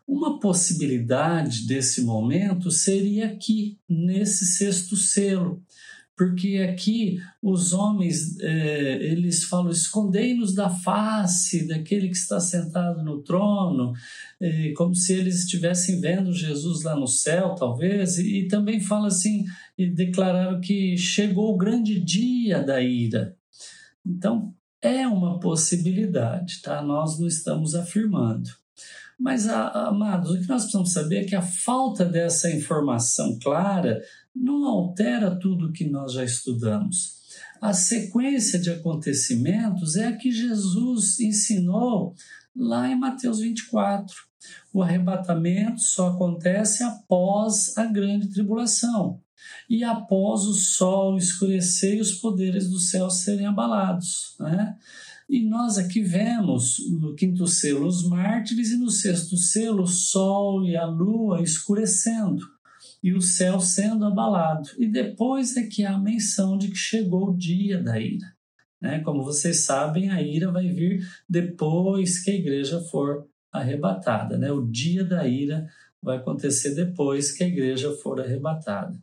Uma 0.07 0.39
possibilidade 0.39 1.67
desse 1.67 2.01
momento 2.01 2.71
seria 2.71 3.27
aqui, 3.27 3.77
nesse 3.87 4.45
sexto 4.45 4.95
selo, 4.95 5.63
porque 6.19 6.57
aqui 6.57 7.21
os 7.41 7.71
homens 7.71 8.37
é, 8.41 9.01
eles 9.05 9.45
falam 9.45 9.71
escondei-nos 9.71 10.53
da 10.53 10.69
face 10.69 11.65
daquele 11.65 12.09
que 12.09 12.17
está 12.17 12.41
sentado 12.41 13.01
no 13.01 13.21
trono 13.21 13.93
é, 14.37 14.73
como 14.75 14.93
se 14.93 15.13
eles 15.13 15.43
estivessem 15.43 16.01
vendo 16.01 16.33
Jesus 16.33 16.83
lá 16.83 16.93
no 16.93 17.07
céu 17.07 17.55
talvez 17.55 18.17
e, 18.17 18.39
e 18.39 18.47
também 18.49 18.81
fala 18.81 19.07
assim 19.07 19.45
e 19.79 19.89
declararam 19.89 20.61
que 20.61 20.97
chegou 20.97 21.53
o 21.53 21.57
grande 21.57 21.99
dia 21.99 22.61
da 22.61 22.81
ira 22.81 23.35
então 24.05 24.53
é 24.81 25.07
uma 25.07 25.39
possibilidade 25.39 26.61
tá 26.61 26.81
nós 26.81 27.19
não 27.19 27.27
estamos 27.27 27.73
afirmando 27.73 28.49
mas 29.19 29.47
amados 29.49 30.31
o 30.31 30.39
que 30.39 30.47
nós 30.47 30.61
precisamos 30.61 30.93
saber 30.93 31.17
é 31.17 31.25
que 31.25 31.35
a 31.35 31.41
falta 31.41 32.05
dessa 32.05 32.49
informação 32.49 33.37
clara 33.43 34.01
não 34.33 34.65
altera 34.65 35.35
tudo 35.35 35.67
o 35.67 35.73
que 35.73 35.83
nós 35.83 36.13
já 36.13 36.23
estudamos. 36.23 37.19
A 37.61 37.73
sequência 37.73 38.57
de 38.57 38.69
acontecimentos 38.69 39.97
é 39.97 40.07
a 40.07 40.15
que 40.15 40.31
Jesus 40.31 41.19
ensinou 41.19 42.15
lá 42.55 42.89
em 42.89 42.97
Mateus 42.97 43.39
24. 43.39 44.15
O 44.73 44.81
arrebatamento 44.81 45.81
só 45.81 46.11
acontece 46.11 46.81
após 46.83 47.77
a 47.77 47.85
grande 47.85 48.29
tribulação 48.29 49.21
e 49.69 49.83
após 49.83 50.45
o 50.45 50.53
sol 50.53 51.15
escurecer 51.15 51.97
e 51.97 52.01
os 52.01 52.13
poderes 52.13 52.69
do 52.69 52.79
céu 52.79 53.09
serem 53.09 53.45
abalados. 53.45 54.35
Né? 54.39 54.75
E 55.29 55.47
nós 55.47 55.77
aqui 55.77 56.01
vemos 56.01 56.77
no 56.89 57.13
quinto 57.13 57.45
selo 57.45 57.85
os 57.85 58.07
mártires 58.07 58.71
e 58.71 58.77
no 58.77 58.89
sexto 58.89 59.37
selo 59.37 59.83
o 59.83 59.87
sol 59.87 60.65
e 60.65 60.75
a 60.75 60.85
lua 60.85 61.43
escurecendo 61.43 62.43
e 63.03 63.13
o 63.13 63.21
céu 63.21 63.59
sendo 63.59 64.05
abalado. 64.05 64.69
E 64.77 64.87
depois 64.87 65.55
é 65.55 65.63
que 65.67 65.85
há 65.85 65.93
a 65.93 65.99
menção 65.99 66.57
de 66.57 66.69
que 66.69 66.77
chegou 66.77 67.29
o 67.29 67.37
dia 67.37 67.81
da 67.81 67.99
ira. 67.99 68.33
Né? 68.81 68.99
Como 69.01 69.23
vocês 69.23 69.65
sabem, 69.65 70.09
a 70.09 70.19
ira 70.19 70.51
vai 70.51 70.67
vir 70.67 71.07
depois 71.29 72.23
que 72.23 72.31
a 72.31 72.35
igreja 72.35 72.81
for 72.81 73.27
arrebatada. 73.51 74.35
Né? 74.35 74.51
O 74.51 74.65
dia 74.65 75.03
da 75.03 75.27
ira 75.27 75.67
vai 76.01 76.17
acontecer 76.17 76.73
depois 76.73 77.31
que 77.31 77.43
a 77.43 77.47
igreja 77.47 77.91
for 77.97 78.19
arrebatada. 78.19 78.99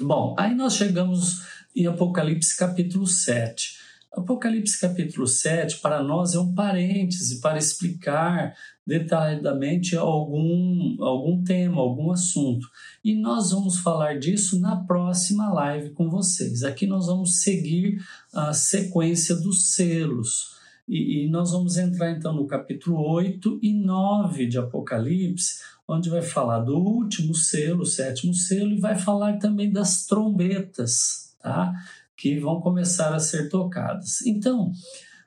Bom, 0.00 0.34
aí 0.38 0.54
nós 0.54 0.76
chegamos 0.76 1.42
em 1.76 1.86
Apocalipse 1.86 2.56
capítulo 2.56 3.06
7. 3.06 3.76
Apocalipse 4.10 4.80
capítulo 4.80 5.26
7 5.26 5.80
para 5.80 6.02
nós 6.02 6.34
é 6.34 6.40
um 6.40 6.54
parêntese 6.54 7.42
para 7.42 7.58
explicar 7.58 8.54
detalhadamente 8.86 9.94
algum, 9.94 10.96
algum 10.98 11.44
tema, 11.44 11.82
algum 11.82 12.10
assunto. 12.10 12.66
E 13.04 13.14
nós 13.14 13.50
vamos 13.50 13.80
falar 13.80 14.18
disso 14.18 14.58
na 14.58 14.76
próxima 14.76 15.52
live 15.52 15.90
com 15.90 16.08
vocês. 16.08 16.62
Aqui 16.62 16.86
nós 16.86 17.06
vamos 17.06 17.42
seguir 17.42 18.02
a 18.32 18.54
sequência 18.54 19.36
dos 19.36 19.74
selos. 19.74 20.52
E, 20.88 21.24
e 21.24 21.30
nós 21.30 21.52
vamos 21.52 21.76
entrar 21.76 22.10
então 22.10 22.34
no 22.34 22.46
capítulo 22.46 22.98
8 23.10 23.60
e 23.62 23.74
9 23.74 24.46
de 24.46 24.58
Apocalipse, 24.58 25.60
onde 25.92 26.10
vai 26.10 26.22
falar 26.22 26.60
do 26.60 26.76
último 26.76 27.34
selo, 27.34 27.82
o 27.82 27.86
sétimo 27.86 28.34
selo, 28.34 28.72
e 28.72 28.80
vai 28.80 28.98
falar 28.98 29.38
também 29.38 29.70
das 29.70 30.06
trombetas, 30.06 31.34
tá? 31.40 31.72
que 32.16 32.38
vão 32.38 32.60
começar 32.60 33.14
a 33.14 33.18
ser 33.18 33.48
tocadas. 33.48 34.20
Então, 34.26 34.70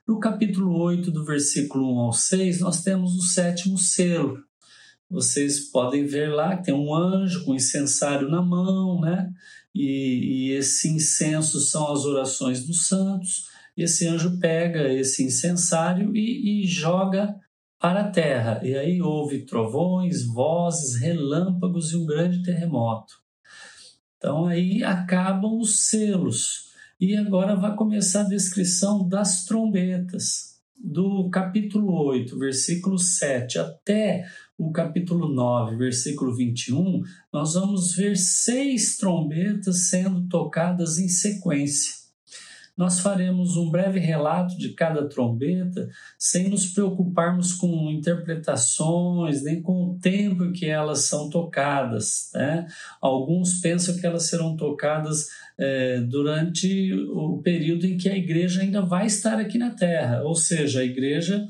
no 0.06 0.18
capítulo 0.18 0.80
8, 0.80 1.10
do 1.10 1.24
versículo 1.24 1.94
1 1.94 1.98
ao 1.98 2.12
6, 2.12 2.60
nós 2.60 2.82
temos 2.82 3.16
o 3.16 3.22
sétimo 3.22 3.76
selo. 3.76 4.38
Vocês 5.10 5.60
podem 5.70 6.06
ver 6.06 6.28
lá 6.28 6.56
que 6.56 6.64
tem 6.64 6.74
um 6.74 6.94
anjo 6.94 7.44
com 7.44 7.54
incensário 7.54 8.28
na 8.28 8.40
mão, 8.40 9.00
né? 9.00 9.30
E, 9.74 10.48
e 10.48 10.52
esse 10.52 10.88
incenso 10.88 11.60
são 11.60 11.92
as 11.92 12.04
orações 12.04 12.64
dos 12.66 12.88
santos. 12.88 13.44
E 13.76 13.82
esse 13.82 14.06
anjo 14.08 14.38
pega 14.38 14.90
esse 14.90 15.22
incensário 15.22 16.16
e, 16.16 16.62
e 16.62 16.66
joga 16.66 17.36
para 17.86 18.00
a 18.00 18.10
terra. 18.10 18.60
E 18.64 18.74
aí 18.74 19.00
houve 19.00 19.46
trovões, 19.46 20.24
vozes, 20.26 21.00
relâmpagos 21.00 21.92
e 21.92 21.96
um 21.96 22.04
grande 22.04 22.42
terremoto. 22.42 23.14
Então 24.18 24.46
aí 24.46 24.82
acabam 24.82 25.60
os 25.60 25.86
selos. 25.86 26.72
E 27.00 27.16
agora 27.16 27.54
vai 27.54 27.76
começar 27.76 28.22
a 28.22 28.28
descrição 28.28 29.08
das 29.08 29.44
trombetas. 29.44 30.56
Do 30.76 31.30
capítulo 31.30 31.92
8, 32.08 32.36
versículo 32.36 32.98
7 32.98 33.60
até 33.60 34.26
o 34.58 34.72
capítulo 34.72 35.32
9, 35.32 35.76
versículo 35.76 36.34
21, 36.34 37.02
nós 37.32 37.54
vamos 37.54 37.94
ver 37.94 38.16
seis 38.16 38.96
trombetas 38.96 39.88
sendo 39.88 40.26
tocadas 40.28 40.98
em 40.98 41.08
sequência 41.08 42.05
nós 42.76 43.00
faremos 43.00 43.56
um 43.56 43.70
breve 43.70 43.98
relato 43.98 44.56
de 44.58 44.74
cada 44.74 45.08
trombeta, 45.08 45.88
sem 46.18 46.50
nos 46.50 46.66
preocuparmos 46.66 47.54
com 47.54 47.90
interpretações, 47.90 49.42
nem 49.42 49.62
com 49.62 49.84
o 49.84 49.98
tempo 49.98 50.52
que 50.52 50.66
elas 50.66 51.04
são 51.04 51.30
tocadas. 51.30 52.30
Né? 52.34 52.66
Alguns 53.00 53.60
pensam 53.60 53.96
que 53.96 54.06
elas 54.06 54.24
serão 54.28 54.56
tocadas 54.56 55.28
é, 55.58 56.00
durante 56.00 56.92
o 57.12 57.38
período 57.38 57.86
em 57.86 57.96
que 57.96 58.10
a 58.10 58.16
igreja 58.16 58.60
ainda 58.60 58.82
vai 58.82 59.06
estar 59.06 59.38
aqui 59.38 59.56
na 59.56 59.70
Terra, 59.70 60.22
ou 60.22 60.34
seja, 60.34 60.80
a 60.80 60.84
igreja 60.84 61.46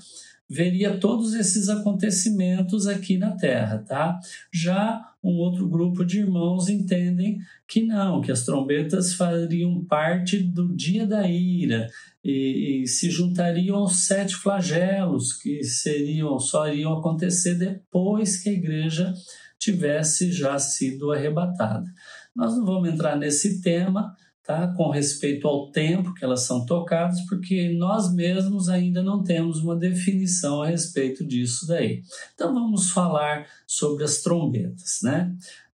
veria 0.48 0.96
todos 0.98 1.34
esses 1.34 1.68
acontecimentos 1.68 2.86
aqui 2.86 3.18
na 3.18 3.32
Terra, 3.32 3.78
tá? 3.78 4.18
Já 4.52 5.05
um 5.26 5.38
outro 5.38 5.68
grupo 5.68 6.04
de 6.04 6.20
irmãos 6.20 6.68
entendem 6.68 7.38
que 7.66 7.82
não, 7.82 8.20
que 8.20 8.30
as 8.30 8.44
trombetas 8.44 9.14
fariam 9.14 9.84
parte 9.84 10.38
do 10.38 10.72
dia 10.72 11.04
da 11.04 11.28
ira 11.28 11.88
e, 12.22 12.82
e 12.82 12.86
se 12.86 13.10
juntariam 13.10 13.78
aos 13.78 14.06
sete 14.06 14.36
flagelos 14.36 15.32
que 15.32 15.64
seriam 15.64 16.38
só 16.38 16.68
iriam 16.68 16.96
acontecer 16.96 17.56
depois 17.56 18.40
que 18.40 18.50
a 18.50 18.52
igreja 18.52 19.12
tivesse 19.58 20.30
já 20.30 20.56
sido 20.60 21.10
arrebatada. 21.10 21.86
Nós 22.34 22.56
não 22.56 22.64
vamos 22.64 22.88
entrar 22.88 23.16
nesse 23.16 23.60
tema, 23.60 24.14
tá? 24.46 24.72
com 24.76 24.90
respeito 24.90 25.48
ao 25.48 25.70
tempo 25.70 26.14
que 26.14 26.24
elas 26.24 26.42
são 26.42 26.64
tocadas, 26.64 27.20
porque 27.22 27.74
nós 27.76 28.14
mesmos 28.14 28.68
ainda 28.68 29.02
não 29.02 29.22
temos 29.22 29.60
uma 29.60 29.74
definição 29.74 30.62
a 30.62 30.68
respeito 30.68 31.26
disso 31.26 31.66
daí. 31.66 32.02
Então 32.34 32.54
vamos 32.54 32.90
falar 32.90 33.46
sobre 33.66 34.04
as 34.04 34.18
trombetas. 34.22 35.00
Né? 35.02 35.34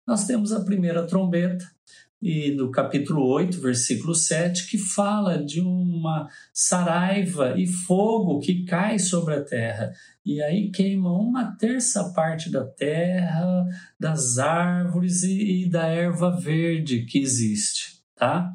Nós 0.05 0.25
temos 0.25 0.51
a 0.51 0.63
primeira 0.63 1.07
trombeta, 1.07 1.65
e 2.19 2.51
no 2.55 2.71
capítulo 2.71 3.27
8, 3.27 3.61
versículo 3.61 4.15
7, 4.15 4.67
que 4.67 4.77
fala 4.79 5.37
de 5.37 5.61
uma 5.61 6.27
saraiva 6.51 7.53
e 7.55 7.67
fogo 7.67 8.39
que 8.39 8.65
cai 8.65 8.97
sobre 8.97 9.35
a 9.35 9.43
terra. 9.43 9.93
E 10.25 10.41
aí 10.41 10.71
queima 10.71 11.13
uma 11.13 11.55
terça 11.57 12.11
parte 12.15 12.51
da 12.51 12.65
terra, 12.65 13.67
das 13.99 14.39
árvores 14.39 15.21
e, 15.21 15.65
e 15.65 15.69
da 15.69 15.85
erva 15.85 16.31
verde 16.31 17.05
que 17.05 17.19
existe 17.19 17.96
tá? 18.17 18.53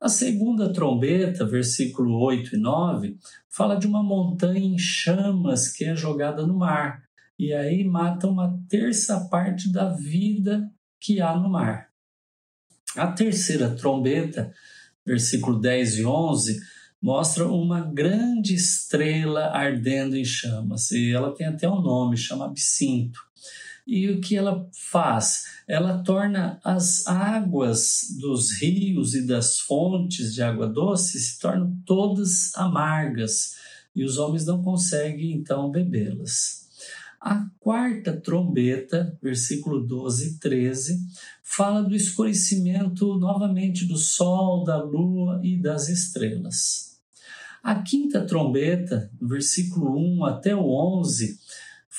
A 0.00 0.08
segunda 0.08 0.72
trombeta, 0.72 1.44
versículo 1.44 2.18
8 2.20 2.56
e 2.56 2.58
9, 2.58 3.18
fala 3.48 3.76
de 3.76 3.86
uma 3.86 4.02
montanha 4.02 4.64
em 4.64 4.78
chamas 4.78 5.68
que 5.68 5.84
é 5.84 5.94
jogada 5.94 6.46
no 6.46 6.56
mar. 6.56 7.02
E 7.38 7.52
aí 7.52 7.84
mata 7.84 8.26
uma 8.26 8.58
terça 8.68 9.28
parte 9.30 9.70
da 9.70 9.90
vida 9.90 10.70
que 10.98 11.20
há 11.20 11.36
no 11.36 11.50
mar. 11.50 11.90
A 12.96 13.08
terceira 13.08 13.70
trombeta, 13.70 14.52
versículo 15.04 15.60
10 15.60 15.98
e 15.98 16.04
11, 16.04 16.60
mostra 17.02 17.46
uma 17.46 17.80
grande 17.80 18.54
estrela 18.54 19.50
ardendo 19.52 20.16
em 20.16 20.24
chamas. 20.24 20.90
E 20.90 21.12
ela 21.12 21.34
tem 21.34 21.46
até 21.46 21.68
um 21.68 21.80
nome, 21.80 22.16
chama 22.16 22.46
Absinto. 22.46 23.20
E 23.92 24.08
o 24.08 24.20
que 24.20 24.36
ela 24.36 24.70
faz? 24.72 25.46
Ela 25.66 26.00
torna 26.04 26.60
as 26.62 27.08
águas 27.08 28.16
dos 28.20 28.52
rios 28.52 29.16
e 29.16 29.26
das 29.26 29.58
fontes 29.58 30.32
de 30.32 30.40
água 30.40 30.68
doce 30.68 31.18
se 31.18 31.40
tornam 31.40 31.76
todas 31.84 32.54
amargas 32.54 33.56
e 33.92 34.04
os 34.04 34.16
homens 34.16 34.46
não 34.46 34.62
conseguem 34.62 35.32
então 35.32 35.72
bebê-las. 35.72 36.68
A 37.20 37.44
quarta 37.58 38.16
trombeta, 38.16 39.18
versículo 39.20 39.84
12 39.84 40.36
e 40.36 40.38
13, 40.38 40.96
fala 41.42 41.82
do 41.82 41.96
escurecimento 41.96 43.18
novamente 43.18 43.84
do 43.86 43.96
sol, 43.96 44.62
da 44.62 44.80
lua 44.80 45.40
e 45.42 45.60
das 45.60 45.88
estrelas. 45.88 47.00
A 47.60 47.82
quinta 47.82 48.24
trombeta, 48.24 49.10
versículo 49.20 49.98
1 49.98 50.24
até 50.26 50.54
o 50.54 50.70
11, 51.00 51.40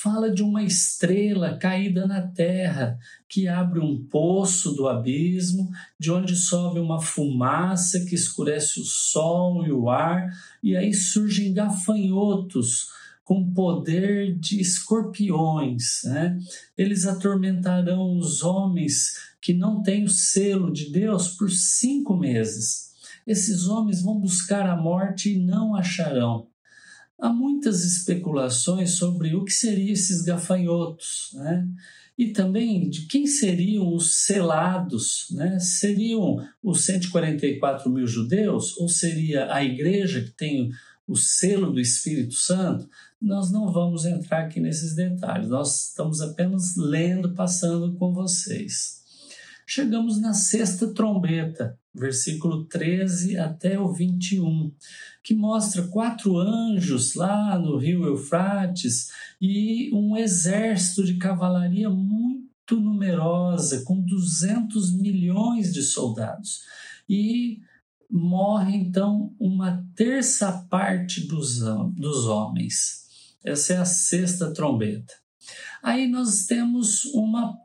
fala 0.02 0.32
de 0.32 0.41
uma 0.41 0.64
estrela 0.64 1.58
caída 1.58 2.08
na 2.08 2.22
terra 2.22 2.97
que 3.30 3.47
abre 3.47 3.80
um 3.80 4.04
poço 4.04 4.72
do 4.74 4.88
abismo, 4.88 5.70
de 5.99 6.12
onde 6.12 6.36
sobe 6.36 6.80
uma 6.80 6.99
fumaça 6.99 8.04
que 8.06 8.16
escurece 8.16 8.80
o 8.80 8.84
sol 8.84 9.66
e 9.66 9.72
o 9.72 9.89
ar, 9.89 10.28
e 10.64 10.76
aí 10.76 10.93
surgem 10.93 11.54
gafanhotos 11.54 12.88
com 13.24 13.54
poder 13.54 14.38
de 14.38 14.60
escorpiões. 14.60 16.02
Né? 16.04 16.38
Eles 16.78 17.06
atormentarão 17.06 18.18
os 18.18 18.41
homens 18.41 19.14
que 19.39 19.54
não 19.54 19.84
têm 19.84 20.04
o 20.04 20.10
selo 20.10 20.72
de 20.72 20.91
Deus 20.91 21.30
por 21.30 21.49
cinco 21.52 22.18
meses. 22.18 22.91
Esses 23.26 23.68
homens 23.68 24.02
vão 24.02 24.20
buscar 24.20 24.68
a 24.68 24.76
morte 24.76 25.34
e 25.34 25.38
não 25.38 25.76
acharão. 25.76 26.51
Há 27.22 27.30
muitas 27.30 27.86
especulações 27.86 28.95
sobre 28.95 29.36
o 29.36 29.45
que 29.45 29.51
seriam 29.51 29.93
esses 29.93 30.24
gafanhotos, 30.24 31.30
né? 31.36 31.67
E 32.17 32.34
também 32.34 32.89
de 32.89 33.05
quem 33.05 33.28
seriam 33.28 33.93
os 33.93 34.24
selados, 34.26 35.28
né? 35.30 35.59
Seriam 35.59 36.43
os 36.63 36.84
144 36.84 37.91
mil 37.91 38.07
judeus 38.07 38.76
ou 38.78 38.89
seria 38.89 39.53
a 39.53 39.63
igreja 39.63 40.24
que 40.24 40.32
tem 40.32 40.72
o 41.07 41.15
selo 41.15 41.72
do 41.72 41.80
Espírito 41.80 42.34
Santo? 42.34 42.89
Nós 43.22 43.51
não 43.51 43.72
vamos 43.72 44.03
entrar 44.03 44.45
aqui 44.45 44.59
nesses 44.59 44.95
detalhes, 44.95 45.49
nós 45.49 45.89
estamos 45.89 46.22
apenas 46.22 46.76
lendo, 46.76 47.36
passando 47.36 47.93
com 47.97 48.11
vocês. 48.11 49.01
Chegamos 49.74 50.19
na 50.19 50.34
sexta 50.34 50.93
trombeta, 50.93 51.80
versículo 51.95 52.65
13 52.65 53.38
até 53.38 53.80
o 53.80 53.93
21, 53.93 54.69
que 55.24 55.34
mostra 55.34 55.88
quatro 55.88 56.38
anjos 56.38 57.15
lá 57.15 57.57
no 57.57 57.78
rio 57.78 58.03
Eufrates 58.03 59.07
e 59.39 59.89
um 59.95 60.17
exército 60.17 61.05
de 61.05 61.17
cavalaria 61.17 61.89
muito 61.89 62.82
numerosa, 62.82 63.86
com 63.86 64.01
200 64.01 64.93
milhões 64.93 65.74
de 65.74 65.84
soldados. 65.84 66.63
E 67.07 67.61
morre 68.09 68.76
então 68.76 69.34
uma 69.39 69.88
terça 69.95 70.51
parte 70.69 71.26
dos, 71.26 71.59
dos 71.95 72.26
homens. 72.26 73.05
Essa 73.41 73.76
é 73.76 73.78
a 73.78 73.86
sexta 73.86 74.53
trombeta. 74.53 75.13
Aí 75.82 76.09
nós 76.09 76.45
temos 76.45 77.05
uma 77.05 77.57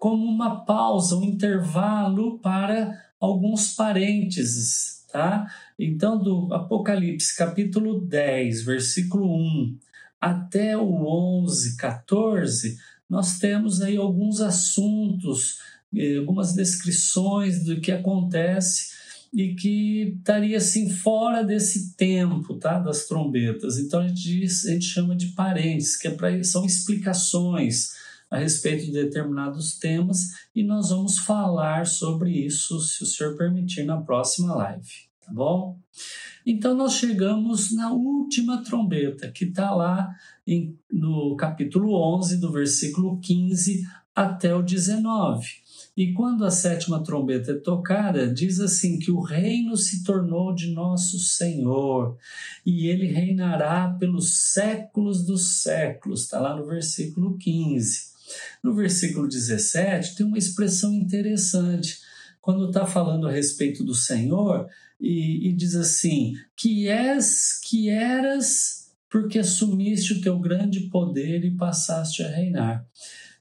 como 0.00 0.24
uma 0.24 0.64
pausa, 0.64 1.14
um 1.14 1.22
intervalo 1.22 2.38
para 2.38 2.98
alguns 3.20 3.74
parênteses, 3.74 5.04
tá? 5.12 5.46
Então, 5.78 6.18
do 6.18 6.52
Apocalipse, 6.54 7.36
capítulo 7.36 8.00
10, 8.00 8.64
versículo 8.64 9.30
1 9.30 9.78
até 10.18 10.74
o 10.74 11.06
11, 11.42 11.76
14, 11.76 12.78
nós 13.08 13.38
temos 13.38 13.82
aí 13.82 13.98
alguns 13.98 14.40
assuntos, 14.40 15.58
eh, 15.94 16.16
algumas 16.16 16.54
descrições 16.54 17.62
do 17.62 17.78
que 17.78 17.92
acontece 17.92 18.98
e 19.34 19.54
que 19.54 20.16
estaria 20.18 20.56
assim 20.56 20.88
fora 20.88 21.44
desse 21.44 21.94
tempo, 21.94 22.54
tá, 22.54 22.78
das 22.78 23.06
trombetas. 23.06 23.76
Então 23.78 24.00
a 24.00 24.08
gente 24.08 24.22
diz, 24.22 24.64
a 24.64 24.70
gente 24.70 24.86
chama 24.86 25.14
de 25.14 25.26
parênteses, 25.28 25.96
que 25.96 26.08
é 26.08 26.10
pra, 26.10 26.42
são 26.42 26.64
explicações 26.64 27.99
a 28.30 28.38
respeito 28.38 28.86
de 28.86 28.92
determinados 28.92 29.76
temas 29.78 30.28
e 30.54 30.62
nós 30.62 30.90
vamos 30.90 31.18
falar 31.18 31.86
sobre 31.86 32.30
isso, 32.30 32.80
se 32.80 33.02
o 33.02 33.06
senhor 33.06 33.36
permitir, 33.36 33.84
na 33.84 34.00
próxima 34.00 34.54
live, 34.54 34.88
tá 35.24 35.32
bom? 35.32 35.78
Então 36.46 36.74
nós 36.74 36.94
chegamos 36.94 37.74
na 37.74 37.92
última 37.92 38.62
trombeta, 38.62 39.30
que 39.30 39.44
está 39.44 39.74
lá 39.74 40.08
em, 40.46 40.78
no 40.90 41.36
capítulo 41.36 41.94
11, 42.16 42.38
do 42.38 42.52
versículo 42.52 43.18
15 43.20 43.86
até 44.14 44.54
o 44.54 44.62
19. 44.62 45.46
E 45.96 46.12
quando 46.12 46.44
a 46.44 46.50
sétima 46.50 47.02
trombeta 47.02 47.52
é 47.52 47.58
tocada, 47.58 48.32
diz 48.32 48.60
assim: 48.60 48.98
que 48.98 49.10
o 49.10 49.20
reino 49.20 49.76
se 49.76 50.02
tornou 50.02 50.54
de 50.54 50.72
nosso 50.72 51.18
Senhor, 51.18 52.16
e 52.64 52.86
ele 52.86 53.06
reinará 53.06 53.88
pelos 53.98 54.52
séculos 54.52 55.24
dos 55.26 55.62
séculos. 55.62 56.22
Está 56.22 56.40
lá 56.40 56.56
no 56.56 56.66
versículo 56.66 57.36
15. 57.36 58.09
No 58.62 58.74
versículo 58.74 59.28
17, 59.28 60.16
tem 60.16 60.26
uma 60.26 60.38
expressão 60.38 60.92
interessante, 60.94 61.98
quando 62.40 62.68
está 62.68 62.86
falando 62.86 63.26
a 63.26 63.32
respeito 63.32 63.84
do 63.84 63.94
Senhor, 63.94 64.68
e, 65.00 65.48
e 65.48 65.52
diz 65.52 65.74
assim: 65.74 66.34
que 66.56 66.88
és, 66.88 67.58
que 67.60 67.88
eras, 67.88 68.92
porque 69.08 69.38
assumiste 69.38 70.12
o 70.12 70.20
teu 70.20 70.38
grande 70.38 70.88
poder 70.88 71.44
e 71.44 71.56
passaste 71.56 72.22
a 72.22 72.28
reinar. 72.28 72.86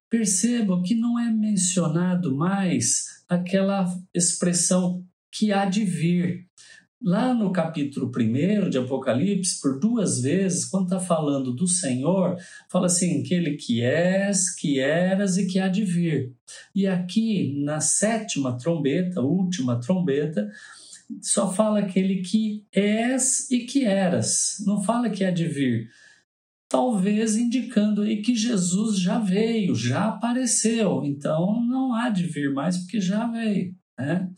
Percebam 0.10 0.82
que 0.82 0.96
não 0.96 1.20
é 1.20 1.32
mencionado 1.32 2.36
mais 2.36 3.24
aquela 3.28 3.86
expressão 4.14 5.06
que 5.32 5.52
há 5.52 5.66
de 5.66 5.86
vir. 5.86 6.49
Lá 7.02 7.34
no 7.34 7.54
capítulo 7.54 8.12
1 8.14 8.70
de 8.70 8.78
Apocalipse, 8.78 9.62
por 9.62 9.80
duas 9.80 10.20
vezes, 10.20 10.66
quando 10.66 10.84
está 10.84 11.00
falando 11.00 11.54
do 11.54 11.66
Senhor, 11.66 12.36
fala 12.70 12.88
assim: 12.88 13.22
aquele 13.22 13.56
que 13.56 13.82
és, 13.82 14.54
que 14.54 14.80
eras 14.80 15.38
e 15.38 15.48
que 15.48 15.60
há 15.60 15.70
de 15.70 15.86
vir. 15.86 16.36
E 16.76 16.86
aqui, 16.86 17.58
na 17.64 17.80
sétima 17.80 18.58
trombeta, 18.58 19.22
última 19.22 19.80
trombeta, 19.80 20.52
só 21.22 21.50
fala 21.54 21.80
aquele 21.80 22.22
que 22.22 22.66
és 22.70 23.50
e 23.50 23.60
que 23.60 23.86
eras, 23.86 24.58
não 24.66 24.84
fala 24.84 25.10
que 25.10 25.24
há 25.24 25.32
de 25.32 25.48
vir. 25.48 25.90
Talvez 26.68 27.38
indicando 27.38 28.02
aí 28.02 28.22
que 28.22 28.36
Jesus 28.36 29.00
já 29.00 29.20
veio, 29.20 29.74
já 29.74 30.10
apareceu, 30.10 31.04
então 31.06 31.66
não 31.66 31.94
há 31.94 32.10
de 32.10 32.28
vir 32.28 32.54
mais 32.54 32.78
porque 32.78 33.00
já 33.00 33.26
veio. 33.26 33.79
Né? 34.00 34.30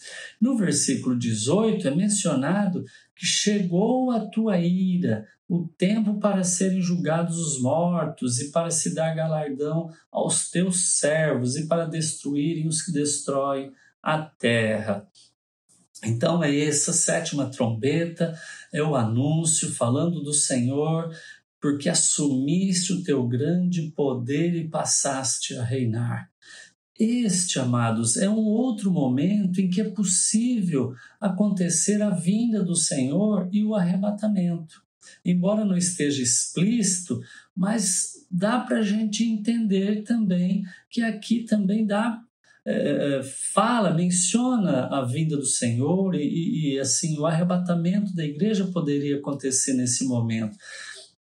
No 0.41 0.57
versículo 0.57 1.16
18 1.16 1.88
é 1.88 1.95
mencionado 1.95 2.84
que 3.16 3.28
chegou 3.28 4.09
a 4.09 4.26
tua 4.26 4.57
ira, 4.57 5.28
o 5.47 5.68
tempo 5.78 6.20
para 6.20 6.43
serem 6.43 6.82
julgados 6.82 7.38
os 7.38 7.62
mortos 7.62 8.39
e 8.39 8.49
para 8.49 8.72
se 8.72 8.95
dar 8.95 9.14
galardão 9.14 9.91
aos 10.12 10.49
teus 10.49 10.97
servos 10.97 11.55
e 11.55 11.68
para 11.68 11.86
destruírem 11.86 12.68
os 12.68 12.82
que 12.82 12.91
destroem 12.91 13.72
a 14.01 14.18
terra. 14.18 15.07
Então 16.03 16.43
é 16.43 16.59
essa 16.59 16.91
sétima 16.91 17.51
trombeta, 17.51 18.34
é 18.74 18.82
o 18.82 18.95
anúncio 18.95 19.70
falando 19.70 20.24
do 20.24 20.34
Senhor, 20.34 21.16
porque 21.62 21.88
assumiste 21.88 22.93
o 22.93 23.03
teu 23.03 23.28
grande 23.28 23.91
poder 23.91 24.55
e 24.55 24.68
passaste 24.68 25.55
a 25.55 25.64
reinar. 25.64 26.31
Este, 27.04 27.58
amados, 27.58 28.16
é 28.16 28.30
um 28.30 28.45
outro 28.45 28.91
momento 28.91 29.60
em 29.60 29.68
que 29.68 29.82
é 29.82 29.89
possível 29.89 30.93
acontecer 31.20 31.99
a 31.99 32.12
vinda 32.12 32.64
do 32.64 32.76
Senhor 32.76 33.49
e 33.52 33.64
o 33.64 33.74
arrebatamento. 33.74 34.84
Embora 35.26 35.66
não 35.66 35.76
esteja 35.76 36.22
explícito, 36.22 37.20
mas 37.56 38.28
dá 38.30 38.60
para 38.60 38.78
a 38.78 38.84
gente 38.84 39.24
entender 39.24 40.04
também 40.04 40.64
que 40.91 41.02
aqui 41.02 41.43
também 41.43 41.88
dá 41.88 42.22
é, 42.64 43.22
fala, 43.52 43.95
menciona 43.95 44.86
a 44.86 45.04
vinda 45.04 45.36
do 45.36 45.45
Senhor 45.47 46.14
e, 46.14 46.76
e, 46.76 46.80
assim 46.80 47.18
o 47.18 47.26
arrebatamento 47.26 48.14
da 48.14 48.24
igreja 48.24 48.68
poderia 48.68 49.18
acontecer 49.18 49.74
nesse 49.74 50.06
momento. 50.06 50.56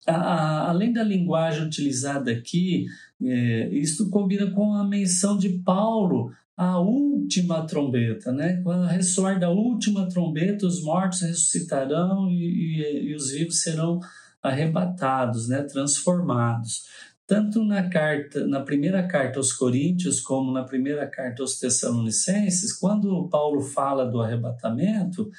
A, 0.05 0.15
a, 0.15 0.69
além 0.69 0.93
da 0.93 1.03
linguagem 1.03 1.65
utilizada 1.65 2.31
aqui, 2.31 2.85
é, 3.23 3.69
isso 3.69 4.09
combina 4.09 4.49
com 4.51 4.73
a 4.73 4.87
menção 4.87 5.37
de 5.37 5.49
Paulo 5.49 6.31
a 6.55 6.79
última 6.79 7.65
trombeta, 7.65 8.31
né? 8.31 8.61
Quando 8.63 8.85
ressoar 8.85 9.39
da 9.39 9.49
última 9.49 10.07
trombeta, 10.07 10.65
os 10.65 10.83
mortos 10.83 11.21
ressuscitarão 11.21 12.29
e, 12.29 12.35
e, 12.35 13.09
e, 13.09 13.15
os 13.15 13.31
vivos 13.31 13.61
serão 13.61 13.99
arrebatados, 14.43 15.47
né? 15.47 15.63
Transformados. 15.63 16.83
Tanto 17.25 17.63
na 17.63 17.89
carta, 17.89 18.45
na 18.45 18.59
primeira 18.59 19.07
carta 19.07 19.39
aos 19.39 19.53
Coríntios, 19.53 20.19
como 20.19 20.51
na 20.51 20.63
primeira 20.63 21.07
carta 21.07 21.41
aos 21.41 21.57
Tessalonicenses, 21.57 22.73
quando 22.73 23.29
Paulo 23.29 23.61
fala 23.61 24.05
do 24.05 24.21
arrebatamento, 24.21 25.31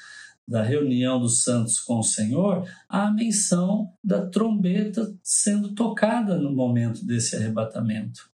da 0.47 0.61
reunião 0.61 1.19
dos 1.19 1.43
santos 1.43 1.79
com 1.79 1.99
o 1.99 2.03
Senhor, 2.03 2.67
há 2.87 3.07
a 3.07 3.13
menção 3.13 3.91
da 4.03 4.25
trombeta 4.25 5.13
sendo 5.23 5.73
tocada 5.73 6.37
no 6.37 6.53
momento 6.53 7.05
desse 7.05 7.35
arrebatamento. 7.35 8.31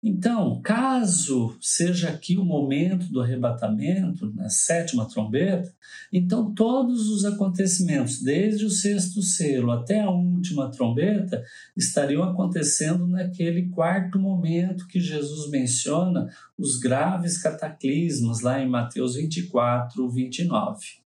Então, 0.00 0.60
caso 0.62 1.56
seja 1.60 2.08
aqui 2.08 2.38
o 2.38 2.44
momento 2.44 3.10
do 3.10 3.20
arrebatamento, 3.20 4.32
na 4.32 4.48
sétima 4.48 5.08
trombeta, 5.08 5.74
então 6.12 6.54
todos 6.54 7.08
os 7.08 7.24
acontecimentos, 7.24 8.22
desde 8.22 8.64
o 8.64 8.70
sexto 8.70 9.20
selo 9.20 9.72
até 9.72 10.00
a 10.00 10.10
última 10.10 10.70
trombeta, 10.70 11.42
estariam 11.76 12.22
acontecendo 12.22 13.08
naquele 13.08 13.70
quarto 13.70 14.20
momento 14.20 14.86
que 14.86 15.00
Jesus 15.00 15.50
menciona, 15.50 16.28
os 16.56 16.78
graves 16.78 17.36
cataclismos, 17.36 18.40
lá 18.40 18.62
em 18.62 18.68
Mateus 18.68 19.16
24, 19.16 20.08
29. 20.08 21.07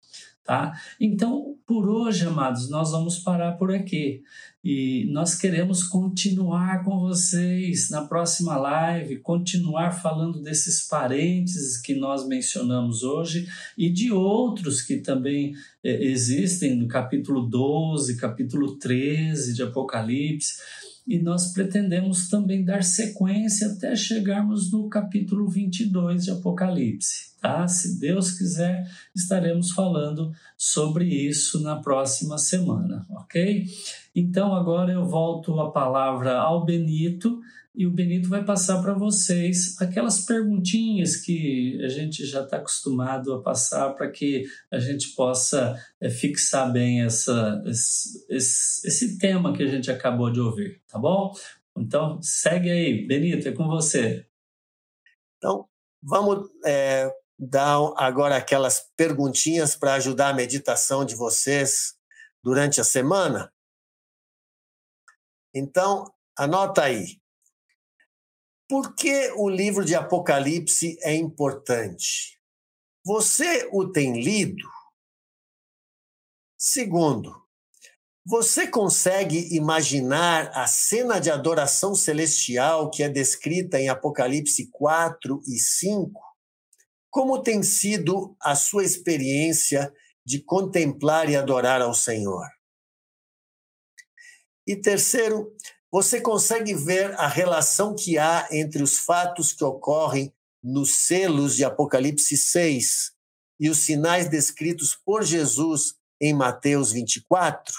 Tá? 0.44 0.78
Então, 1.00 1.56
por 1.66 1.88
hoje, 1.88 2.26
amados, 2.26 2.68
nós 2.68 2.90
vamos 2.90 3.18
parar 3.18 3.52
por 3.52 3.72
aqui. 3.72 4.22
E 4.62 5.06
nós 5.10 5.34
queremos 5.34 5.82
continuar 5.84 6.84
com 6.84 6.98
vocês 6.98 7.88
na 7.88 8.04
próxima 8.04 8.54
live, 8.56 9.20
continuar 9.20 9.92
falando 9.92 10.42
desses 10.42 10.86
parênteses 10.86 11.80
que 11.80 11.94
nós 11.94 12.26
mencionamos 12.26 13.02
hoje 13.02 13.46
e 13.76 13.90
de 13.90 14.12
outros 14.12 14.82
que 14.82 14.98
também 14.98 15.54
é, 15.82 16.04
existem 16.04 16.76
no 16.76 16.88
capítulo 16.88 17.48
12, 17.48 18.16
capítulo 18.16 18.76
13 18.76 19.54
de 19.54 19.62
Apocalipse 19.62 20.56
e 21.06 21.18
nós 21.18 21.52
pretendemos 21.52 22.28
também 22.28 22.64
dar 22.64 22.82
sequência 22.82 23.68
até 23.68 23.94
chegarmos 23.94 24.72
no 24.72 24.88
capítulo 24.88 25.48
22 25.48 26.24
de 26.24 26.30
Apocalipse, 26.30 27.34
tá? 27.40 27.68
Se 27.68 28.00
Deus 28.00 28.32
quiser, 28.32 28.90
estaremos 29.14 29.70
falando 29.70 30.32
sobre 30.56 31.06
isso 31.06 31.60
na 31.62 31.76
próxima 31.76 32.38
semana, 32.38 33.04
ok? 33.10 33.66
Então 34.14 34.54
agora 34.54 34.92
eu 34.92 35.06
volto 35.06 35.60
a 35.60 35.70
palavra 35.70 36.38
ao 36.38 36.64
Benito 36.64 37.40
e 37.74 37.86
o 37.86 37.90
Benito 37.90 38.28
vai 38.28 38.44
passar 38.44 38.80
para 38.80 38.94
vocês 38.94 39.80
aquelas 39.80 40.24
perguntinhas 40.24 41.16
que 41.16 41.82
a 41.84 41.88
gente 41.88 42.24
já 42.24 42.44
está 42.44 42.58
acostumado 42.58 43.32
a 43.34 43.42
passar 43.42 43.94
para 43.94 44.08
que 44.08 44.44
a 44.70 44.78
gente 44.78 45.08
possa 45.16 45.76
é, 46.00 46.08
fixar 46.08 46.72
bem 46.72 47.02
essa, 47.02 47.60
esse, 47.66 48.24
esse, 48.28 48.86
esse 48.86 49.18
tema 49.18 49.52
que 49.52 49.62
a 49.62 49.66
gente 49.66 49.90
acabou 49.90 50.30
de 50.30 50.38
ouvir, 50.38 50.80
tá 50.86 50.98
bom? 51.00 51.34
Então 51.76 52.22
segue 52.22 52.70
aí, 52.70 53.04
Benito, 53.06 53.48
é 53.48 53.52
com 53.52 53.66
você. 53.66 54.24
Então 55.36 55.68
vamos 56.00 56.48
é, 56.64 57.12
dar 57.36 57.92
agora 57.96 58.36
aquelas 58.36 58.88
perguntinhas 58.96 59.74
para 59.74 59.94
ajudar 59.94 60.28
a 60.28 60.34
meditação 60.34 61.04
de 61.04 61.16
vocês 61.16 61.96
durante 62.40 62.80
a 62.80 62.84
semana. 62.84 63.52
Então 65.52 66.04
anota 66.38 66.84
aí. 66.84 67.23
Por 68.68 68.94
que 68.94 69.30
o 69.36 69.48
livro 69.48 69.84
de 69.84 69.94
Apocalipse 69.94 70.98
é 71.02 71.14
importante? 71.14 72.40
Você 73.04 73.68
o 73.70 73.92
tem 73.92 74.22
lido? 74.22 74.64
Segundo, 76.56 77.44
você 78.26 78.66
consegue 78.66 79.54
imaginar 79.54 80.50
a 80.54 80.66
cena 80.66 81.20
de 81.20 81.30
adoração 81.30 81.94
celestial 81.94 82.90
que 82.90 83.02
é 83.02 83.08
descrita 83.08 83.78
em 83.78 83.90
Apocalipse 83.90 84.70
4 84.70 85.42
e 85.46 85.58
5? 85.58 86.18
Como 87.10 87.42
tem 87.42 87.62
sido 87.62 88.34
a 88.40 88.56
sua 88.56 88.82
experiência 88.82 89.92
de 90.24 90.42
contemplar 90.42 91.28
e 91.28 91.36
adorar 91.36 91.82
ao 91.82 91.92
Senhor? 91.92 92.48
E 94.66 94.74
terceiro, 94.74 95.54
você 95.94 96.20
consegue 96.20 96.74
ver 96.74 97.14
a 97.20 97.28
relação 97.28 97.94
que 97.94 98.18
há 98.18 98.48
entre 98.50 98.82
os 98.82 98.98
fatos 98.98 99.52
que 99.52 99.62
ocorrem 99.62 100.34
nos 100.60 101.06
selos 101.06 101.54
de 101.54 101.64
Apocalipse 101.64 102.36
6 102.36 103.12
e 103.60 103.70
os 103.70 103.78
sinais 103.78 104.28
descritos 104.28 104.98
por 105.06 105.22
Jesus 105.22 105.94
em 106.20 106.34
Mateus 106.34 106.90
24? 106.90 107.72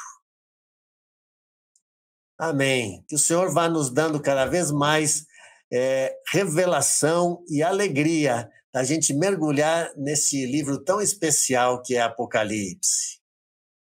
Amém. 2.39 3.03
Que 3.09 3.15
o 3.15 3.19
Senhor 3.19 3.53
vá 3.53 3.67
nos 3.67 3.89
dando 3.89 4.21
cada 4.21 4.45
vez 4.45 4.71
mais 4.71 5.25
é, 5.69 6.15
revelação 6.31 7.43
e 7.49 7.61
alegria 7.61 8.49
da 8.73 8.85
gente 8.85 9.13
mergulhar 9.13 9.91
nesse 9.97 10.45
livro 10.45 10.81
tão 10.81 11.01
especial 11.01 11.81
que 11.81 11.97
é 11.97 12.01
Apocalipse. 12.01 13.24